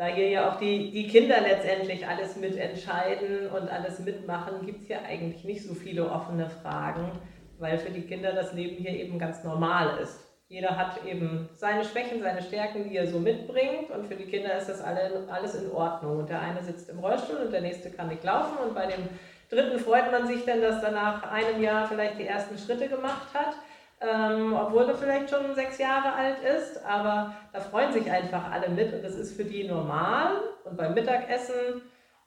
da 0.00 0.06
hier 0.06 0.30
ja 0.30 0.50
auch 0.50 0.56
die, 0.56 0.90
die 0.90 1.08
Kinder 1.08 1.42
letztendlich 1.42 2.08
alles 2.08 2.34
mitentscheiden 2.36 3.50
und 3.50 3.70
alles 3.70 3.98
mitmachen, 3.98 4.64
gibt 4.64 4.80
es 4.80 4.86
hier 4.86 5.04
eigentlich 5.04 5.44
nicht 5.44 5.62
so 5.62 5.74
viele 5.74 6.10
offene 6.10 6.48
Fragen, 6.48 7.12
weil 7.58 7.76
für 7.76 7.90
die 7.90 8.06
Kinder 8.06 8.32
das 8.32 8.54
Leben 8.54 8.82
hier 8.82 8.92
eben 8.92 9.18
ganz 9.18 9.44
normal 9.44 9.98
ist. 10.02 10.18
Jeder 10.48 10.78
hat 10.78 11.04
eben 11.04 11.50
seine 11.52 11.84
Schwächen, 11.84 12.22
seine 12.22 12.40
Stärken, 12.40 12.88
die 12.88 12.96
er 12.96 13.08
so 13.08 13.18
mitbringt 13.18 13.90
und 13.90 14.06
für 14.06 14.16
die 14.16 14.24
Kinder 14.24 14.56
ist 14.56 14.70
das 14.70 14.80
alle, 14.80 15.28
alles 15.30 15.54
in 15.54 15.70
Ordnung. 15.70 16.20
Und 16.20 16.30
der 16.30 16.40
eine 16.40 16.62
sitzt 16.62 16.88
im 16.88 17.00
Rollstuhl 17.00 17.36
und 17.36 17.52
der 17.52 17.60
nächste 17.60 17.90
kann 17.90 18.08
nicht 18.08 18.24
laufen 18.24 18.56
und 18.64 18.74
bei 18.74 18.86
dem 18.86 19.06
dritten 19.50 19.78
freut 19.80 20.10
man 20.10 20.26
sich 20.26 20.46
dann, 20.46 20.62
dass 20.62 20.82
er 20.82 20.92
nach 20.92 21.30
einem 21.30 21.62
Jahr 21.62 21.86
vielleicht 21.86 22.18
die 22.18 22.26
ersten 22.26 22.56
Schritte 22.56 22.88
gemacht 22.88 23.34
hat, 23.34 23.54
ähm, 24.00 24.54
obwohl 24.54 24.84
er 24.84 24.94
vielleicht 24.94 25.30
schon 25.30 25.54
sechs 25.54 25.78
Jahre 25.78 26.12
alt 26.12 26.38
ist. 26.42 26.84
Aber 26.84 27.34
da 27.52 27.60
freuen 27.60 27.92
sich 27.92 28.10
einfach 28.10 28.50
alle 28.50 28.68
mit 28.68 28.92
und 28.92 29.04
das 29.04 29.14
ist 29.14 29.36
für 29.36 29.44
die 29.44 29.66
normal. 29.66 30.36
Und 30.64 30.76
beim 30.76 30.94
Mittagessen, 30.94 31.82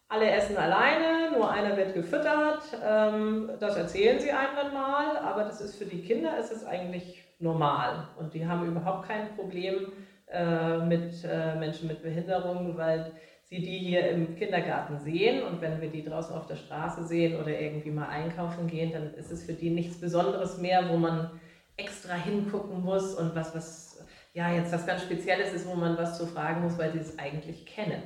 alle 0.08 0.30
essen 0.30 0.58
alleine, 0.58 1.36
nur 1.36 1.50
einer 1.50 1.75
wird 1.75 1.94
gefüttert. 1.94 2.62
Ähm, 2.86 3.50
das 3.60 3.75
erzählen 3.75 4.20
sie 4.20 4.32
einem 4.32 4.56
dann 4.56 4.74
mal, 4.74 5.18
aber 5.18 5.44
das 5.44 5.62
ist 5.62 5.75
für 5.75 5.86
die 5.86 6.01
Kinder 6.01 6.38
ist 6.38 6.51
es 6.51 6.65
eigentlich 6.65 7.24
normal. 7.39 8.08
Und 8.20 8.34
die 8.34 8.46
haben 8.46 8.68
überhaupt 8.68 9.08
kein 9.08 9.36
Problem 9.36 9.92
äh, 10.32 10.77
mit 10.77 11.24
äh, 11.24 11.56
Menschen 11.56 11.88
mit 11.88 12.03
Behinderung, 12.03 12.77
weil 12.77 13.12
sie 13.44 13.62
die 13.62 13.80
hier 13.80 14.10
im 14.10 14.36
Kindergarten 14.36 15.00
sehen 15.00 15.44
und 15.44 15.62
wenn 15.62 15.82
wir 15.82 15.89
die 15.89 16.03
draußen 16.03 16.36
auf 16.36 16.48
der 16.48 16.56
Straße 16.56 17.06
sehen 17.06 17.39
oder 17.39 17.60
irgendwie 17.60 17.92
mal 17.92 18.08
einkaufen 18.08 18.68
gehen, 18.68 18.94
dann 18.94 19.13
ist 19.13 19.32
es 19.32 19.44
für 19.44 19.53
die 19.53 19.70
nichts 19.70 20.00
Besonderes 20.00 20.58
mehr, 20.58 20.89
wo 20.89 20.98
man 20.98 21.30
extra 21.77 22.13
hingucken 22.13 22.82
muss 22.84 23.15
und 23.15 23.36
was, 23.36 23.56
was 23.56 24.06
ja 24.34 24.51
jetzt 24.51 24.72
was 24.72 24.86
ganz 24.86 25.03
Spezielles 25.03 25.53
ist, 25.53 25.68
wo 25.68 25.75
man 25.75 25.98
was 25.98 26.18
zu 26.18 26.25
fragen 26.27 26.62
muss, 26.62 26.77
weil 26.77 26.92
sie 26.92 27.00
es 27.00 27.18
eigentlich 27.20 27.65
kennen. 27.65 28.01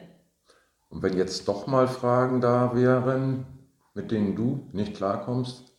Und 0.89 1.03
wenn 1.03 1.17
jetzt 1.17 1.47
doch 1.47 1.67
mal 1.67 1.87
Fragen 1.87 2.39
da 2.39 2.73
wären, 2.75 3.45
mit 3.93 4.11
denen 4.11 4.35
du 4.35 4.69
nicht 4.71 4.95
klarkommst, 4.95 5.77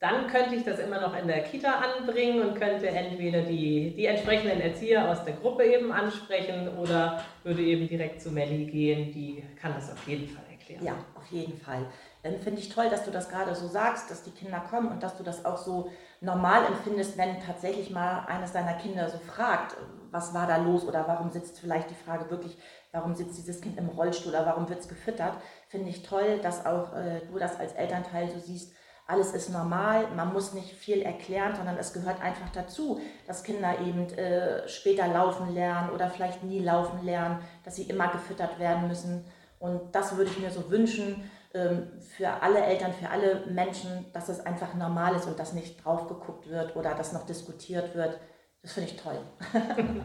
dann 0.00 0.26
könnte 0.26 0.54
ich 0.54 0.64
das 0.64 0.80
immer 0.80 1.00
noch 1.00 1.16
in 1.16 1.26
der 1.28 1.44
Kita 1.44 1.80
anbringen 1.80 2.42
und 2.42 2.60
könnte 2.60 2.88
entweder 2.88 3.40
die, 3.42 3.94
die 3.96 4.04
entsprechenden 4.04 4.60
Erzieher 4.60 5.08
aus 5.10 5.24
der 5.24 5.34
Gruppe 5.34 5.64
eben 5.64 5.92
ansprechen 5.92 6.68
oder 6.76 7.22
würde 7.42 7.62
eben 7.62 7.88
direkt 7.88 8.20
zu 8.20 8.30
Melli 8.30 8.66
gehen, 8.66 9.12
die 9.12 9.42
kann 9.58 9.72
das 9.72 9.90
auf 9.90 10.06
jeden 10.06 10.28
Fall 10.28 10.44
erklären. 10.50 10.84
Ja, 10.84 10.92
auf 11.14 11.26
jeden 11.30 11.56
Fall. 11.56 11.86
Dann 12.24 12.38
finde 12.38 12.58
ich 12.60 12.70
toll, 12.70 12.88
dass 12.88 13.04
du 13.04 13.10
das 13.10 13.28
gerade 13.28 13.54
so 13.54 13.68
sagst, 13.68 14.10
dass 14.10 14.22
die 14.22 14.30
Kinder 14.30 14.58
kommen 14.58 14.88
und 14.88 15.02
dass 15.02 15.18
du 15.18 15.22
das 15.22 15.44
auch 15.44 15.58
so 15.58 15.90
normal 16.22 16.64
empfindest, 16.64 17.18
wenn 17.18 17.38
tatsächlich 17.42 17.90
mal 17.90 18.24
eines 18.26 18.50
deiner 18.50 18.72
Kinder 18.72 19.10
so 19.10 19.18
fragt, 19.18 19.76
was 20.10 20.32
war 20.32 20.46
da 20.46 20.56
los 20.56 20.86
oder 20.86 21.06
warum 21.06 21.30
sitzt 21.30 21.60
vielleicht 21.60 21.90
die 21.90 21.94
Frage 21.94 22.30
wirklich, 22.30 22.56
warum 22.92 23.14
sitzt 23.14 23.36
dieses 23.36 23.60
Kind 23.60 23.76
im 23.76 23.90
Rollstuhl 23.90 24.32
oder 24.32 24.46
warum 24.46 24.70
wird 24.70 24.80
es 24.80 24.88
gefüttert, 24.88 25.34
finde 25.68 25.90
ich 25.90 26.02
toll, 26.02 26.40
dass 26.42 26.64
auch 26.64 26.94
äh, 26.94 27.20
du 27.30 27.38
das 27.38 27.60
als 27.60 27.74
Elternteil 27.74 28.30
so 28.30 28.38
siehst, 28.38 28.72
alles 29.06 29.34
ist 29.34 29.50
normal, 29.50 30.06
man 30.16 30.32
muss 30.32 30.54
nicht 30.54 30.72
viel 30.72 31.02
erklären, 31.02 31.54
sondern 31.54 31.76
es 31.76 31.92
gehört 31.92 32.22
einfach 32.22 32.48
dazu, 32.54 33.02
dass 33.26 33.42
Kinder 33.42 33.78
eben 33.80 34.08
äh, 34.14 34.66
später 34.66 35.08
laufen 35.08 35.52
lernen 35.52 35.90
oder 35.90 36.08
vielleicht 36.08 36.42
nie 36.42 36.60
laufen 36.60 37.04
lernen, 37.04 37.40
dass 37.64 37.76
sie 37.76 37.82
immer 37.82 38.08
gefüttert 38.08 38.58
werden 38.58 38.88
müssen. 38.88 39.26
Und 39.58 39.94
das 39.94 40.16
würde 40.16 40.30
ich 40.30 40.38
mir 40.38 40.50
so 40.50 40.70
wünschen 40.70 41.16
ähm, 41.16 41.30
für 41.54 42.42
alle 42.42 42.64
Eltern, 42.64 42.92
für 42.92 43.08
alle 43.08 43.46
Menschen, 43.46 44.06
dass 44.12 44.28
es 44.28 44.40
einfach 44.40 44.74
normal 44.74 45.14
ist 45.14 45.26
und 45.26 45.38
dass 45.38 45.52
nicht 45.52 45.84
drauf 45.84 46.08
geguckt 46.08 46.50
wird 46.50 46.74
oder 46.74 46.94
dass 46.94 47.12
noch 47.12 47.26
diskutiert 47.26 47.94
wird. 47.94 48.18
Das 48.62 48.72
finde 48.72 48.90
ich 48.90 48.96
toll. 48.96 49.18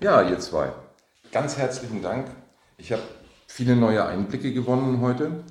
ja, 0.00 0.22
ihr 0.22 0.40
zwei, 0.40 0.72
ganz 1.30 1.56
herzlichen 1.56 2.02
Dank. 2.02 2.26
Ich 2.78 2.90
habe 2.90 3.02
viele 3.46 3.76
neue 3.76 4.04
Einblicke 4.04 4.52
gewonnen 4.52 5.00
heute. 5.00 5.44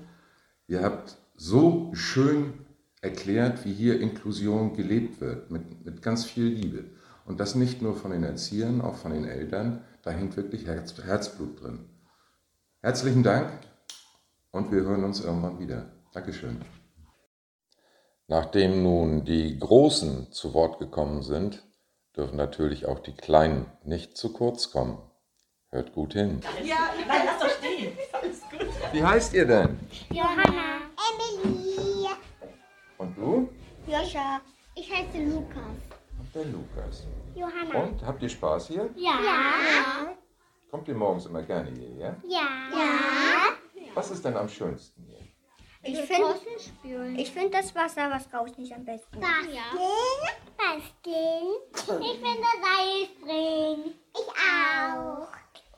Ihr 0.67 0.83
habt 0.83 1.15
so 1.37 1.91
schön 1.93 2.65
erklärt, 3.01 3.63
wie 3.63 3.73
hier 3.73 4.01
Inklusion 4.01 4.73
gelebt 4.75 5.21
wird, 5.21 5.49
mit, 5.49 5.85
mit 5.85 6.01
ganz 6.01 6.25
viel 6.25 6.47
Liebe. 6.47 6.83
Und 7.25 7.39
das 7.39 7.55
nicht 7.55 7.81
nur 7.81 7.95
von 7.95 8.11
den 8.11 8.23
Erziehern, 8.23 8.81
auch 8.81 8.95
von 8.95 9.13
den 9.13 9.25
Eltern. 9.25 9.81
Da 10.01 10.11
hängt 10.11 10.35
wirklich 10.35 10.67
Herz, 10.67 10.93
Herzblut 11.01 11.61
drin. 11.61 11.85
Herzlichen 12.81 13.23
Dank 13.23 13.70
und 14.51 14.71
wir 14.71 14.81
hören 14.81 15.03
uns 15.03 15.23
irgendwann 15.23 15.59
wieder. 15.59 15.91
Dankeschön. 16.13 16.63
Nachdem 18.27 18.83
nun 18.83 19.25
die 19.25 19.59
Großen 19.59 20.31
zu 20.31 20.53
Wort 20.53 20.79
gekommen 20.79 21.21
sind, 21.21 21.63
dürfen 22.15 22.37
natürlich 22.37 22.85
auch 22.85 22.99
die 22.99 23.15
Kleinen 23.15 23.65
nicht 23.83 24.17
zu 24.17 24.31
kurz 24.31 24.71
kommen. 24.71 25.01
Hört 25.69 25.93
gut 25.93 26.13
hin. 26.13 26.41
Ja, 26.63 26.91
nein, 27.07 27.21
lass 27.25 27.39
doch 27.39 27.57
stehen. 27.57 27.97
Alles 28.11 28.41
gut. 28.49 28.67
Wie 28.91 29.03
heißt 29.03 29.33
ihr 29.33 29.45
denn? 29.45 29.79
Johanna. 30.09 30.81
Emily. 31.09 32.07
Und 32.97 33.17
du? 33.17 33.49
Joscha. 33.87 34.41
Ich 34.75 34.91
heiße 34.91 35.23
Lukas. 35.23 35.77
Und 36.19 36.35
der 36.35 36.45
Lukas. 36.45 37.03
Johanna. 37.35 37.83
Und 37.83 38.05
habt 38.05 38.21
ihr 38.21 38.29
Spaß 38.29 38.67
hier? 38.67 38.89
Ja. 38.95 39.11
Ja. 39.23 40.13
Kommt 40.69 40.87
ihr 40.87 40.95
morgens 40.95 41.25
immer 41.25 41.41
gerne 41.41 41.69
hierher? 41.71 42.15
Ja. 42.27 42.47
Ja. 42.73 43.50
Was 43.93 44.11
ist 44.11 44.23
denn 44.23 44.37
am 44.37 44.47
schönsten 44.47 45.03
hier? 45.05 45.19
Ich 45.83 45.99
finde 46.01 47.19
ich 47.19 47.31
find 47.31 47.53
das 47.53 47.73
Wasser, 47.73 48.09
was 48.11 48.29
draußen 48.29 48.63
ist, 48.63 48.71
am 48.71 48.85
besten. 48.85 49.19
Basteln. 49.19 49.55
Ja. 49.55 49.63
Basteln. 50.57 52.01
Ich 52.01 52.19
finde 52.19 52.47
Seilspringen. 52.61 53.95
Ich 54.13 54.27
auch. 54.27 55.27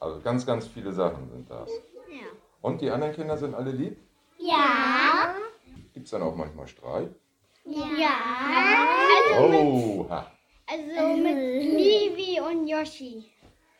Also 0.02 0.20
ganz, 0.22 0.46
ganz 0.46 0.68
viele 0.68 0.92
Sachen 0.92 1.30
sind 1.30 1.50
da. 1.50 1.66
Ja. 2.10 2.28
Und 2.62 2.82
die 2.82 2.90
anderen 2.90 3.14
Kinder 3.14 3.38
sind 3.38 3.56
alle 3.56 3.72
lieb? 3.72 3.98
Ja. 4.38 5.36
Gibt 5.94 6.06
es 6.06 6.12
dann 6.12 6.24
auch 6.24 6.36
manchmal 6.36 6.68
Streit? 6.68 7.16
Ja. 7.66 8.10
Also 9.34 9.48
mit, 9.48 9.62
Oha. 9.62 10.32
also 10.68 11.18
mit 11.18 11.36
Livi 11.36 12.42
und 12.42 12.68
Yoshi. 12.68 13.32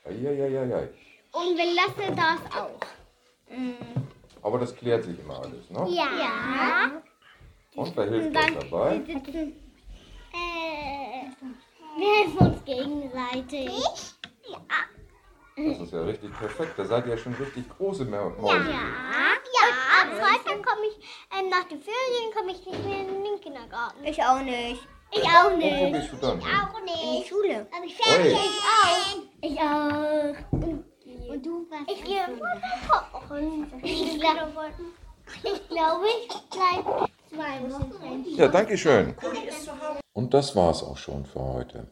Eieieiei. 0.06 0.90
Und 1.34 1.58
wenn 1.58 1.76
Lasse 1.76 2.16
das 2.16 2.62
auch. 2.62 2.80
Aber 4.44 4.60
das 4.60 4.76
klärt 4.76 5.06
sich 5.06 5.18
immer 5.20 5.40
alles, 5.40 5.70
ne? 5.70 5.88
Ja. 5.90 6.92
Und 7.76 7.96
wer 7.98 8.06
hilft 8.06 8.36
uns 8.36 8.70
dabei? 8.70 9.02
Wir 9.06 9.16
sitzen. 9.16 9.54
Äh, 10.34 11.26
wir 11.98 12.16
helfen 12.16 12.38
uns 12.48 12.66
gegenseitig. 12.66 13.70
Ja. 14.50 14.60
Das 15.56 15.80
ist 15.80 15.94
ja 15.94 16.02
richtig 16.04 16.34
perfekt. 16.38 16.74
Da 16.78 16.86
seid 16.86 17.06
ihr 17.06 17.12
ja 17.12 17.18
schon 17.18 17.34
richtig 17.36 17.70
große 17.78 18.06
Mäuse. 18.06 18.36
Ja. 18.42 18.54
Ja. 18.54 18.82
Und 20.04 20.20
ab 20.20 20.30
heute 20.30 20.62
komme 20.62 20.82
ich, 20.90 21.06
ähm, 21.40 21.50
nach 21.50 21.64
den 21.64 21.80
Ferien 21.80 22.34
komme 22.36 22.52
ich 22.52 22.66
nicht 22.66 22.86
mehr 22.86 23.00
in 23.00 23.24
den 23.24 23.40
Kindergarten. 23.40 24.04
Ich 24.04 24.22
auch 24.22 24.42
nicht. 24.42 24.86
Ich 25.12 25.24
auch 25.24 25.52
Und 25.54 25.62
wo 25.62 25.92
gehst 25.92 26.12
du 26.12 26.18
dann? 26.18 26.40
hin? 26.40 26.50
Auch 26.50 26.82
nicht. 26.82 27.04
In 27.04 27.22
die 27.22 27.28
Schule. 27.28 27.68
Aber 27.72 27.86
ich 27.86 28.00
Ui. 28.00 28.32
Ich 28.32 28.38
auch. 28.82 29.22
Ich 29.42 29.60
auch. 29.60 30.84
Und, 31.34 31.46
du 31.46 31.66
was? 31.70 31.80
Ich 31.88 32.04
gehe 32.04 32.26
kochen. 32.88 33.72
Ich 33.82 34.20
glaube, 34.20 34.70
ich, 35.44 35.68
glaube, 35.68 36.06
ich 36.28 36.50
bleibe 36.50 37.10
zwei 37.28 37.72
Wochen. 37.72 38.26
Ja, 38.36 38.48
danke 38.50 38.78
schön. 38.78 39.16
Und 40.14 40.36
das 40.36 40.56
war's 40.56 40.84
auch 40.84 40.98
schon 40.98 41.26
für 41.26 41.42
heute. 41.42 41.88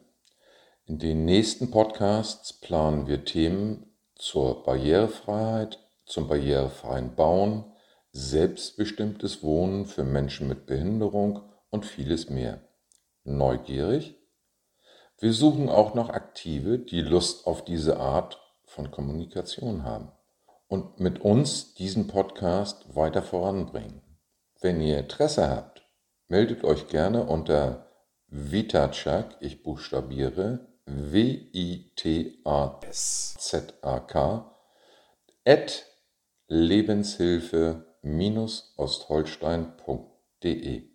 In 0.84 1.00
den 1.00 1.24
nächsten 1.24 1.72
Podcasts 1.72 2.52
planen 2.52 3.08
wir 3.08 3.24
Themen 3.24 3.92
zur 4.14 4.62
Barrierefreiheit, 4.62 5.80
zum 6.06 6.28
barrierefreien 6.28 7.16
Bauen, 7.16 7.64
selbstbestimmtes 8.12 9.42
Wohnen 9.42 9.86
für 9.86 10.04
Menschen 10.04 10.46
mit 10.46 10.66
Behinderung 10.66 11.42
und 11.70 11.84
vieles 11.84 12.30
mehr. 12.30 12.60
Neugierig? 13.24 14.14
Wir 15.18 15.32
suchen 15.32 15.68
auch 15.68 15.94
noch 15.94 16.10
Aktive, 16.10 16.78
die 16.78 17.00
Lust 17.00 17.46
auf 17.46 17.64
diese 17.64 17.98
Art 17.98 18.41
von 18.72 18.90
Kommunikation 18.90 19.84
haben 19.84 20.10
und 20.68 21.00
mit 21.00 21.20
uns 21.20 21.74
diesen 21.74 22.08
Podcast 22.08 22.96
weiter 22.96 23.22
voranbringen. 23.22 24.02
Wenn 24.60 24.80
ihr 24.80 24.98
Interesse 24.98 25.48
habt, 25.48 25.88
meldet 26.28 26.64
euch 26.64 26.88
gerne 26.88 27.26
unter 27.26 27.92
Vitachak, 28.28 29.36
ich 29.40 29.62
buchstabiere 29.62 30.66
W-I-T-A-S-Z-A-K, 30.86 31.76
at 35.44 35.86
lebenshilfe 36.48 37.86
kinder-ostholstein.de. 38.02 40.88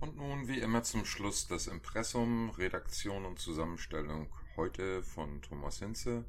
Und 0.00 0.16
nun 0.16 0.48
wie 0.48 0.60
immer 0.60 0.82
zum 0.82 1.04
Schluss 1.04 1.46
das 1.48 1.66
Impressum, 1.66 2.50
Redaktion 2.50 3.24
und 3.24 3.38
Zusammenstellung 3.38 4.28
heute 4.56 5.02
von 5.02 5.40
Thomas 5.42 5.78
Hinze. 5.78 6.24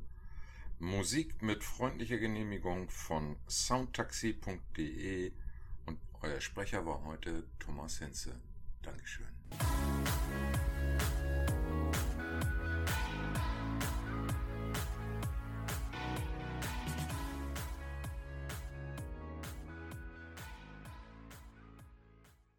Musik 0.80 1.42
mit 1.42 1.64
freundlicher 1.64 2.18
Genehmigung 2.18 2.90
von 2.90 3.38
soundtaxi.de 3.48 5.32
und 5.86 6.00
euer 6.22 6.42
Sprecher 6.42 6.86
war 6.86 7.04
heute 7.06 7.44
Thomas 7.60 8.00
Hinze. 8.00 8.40
Dankeschön. 8.82 9.28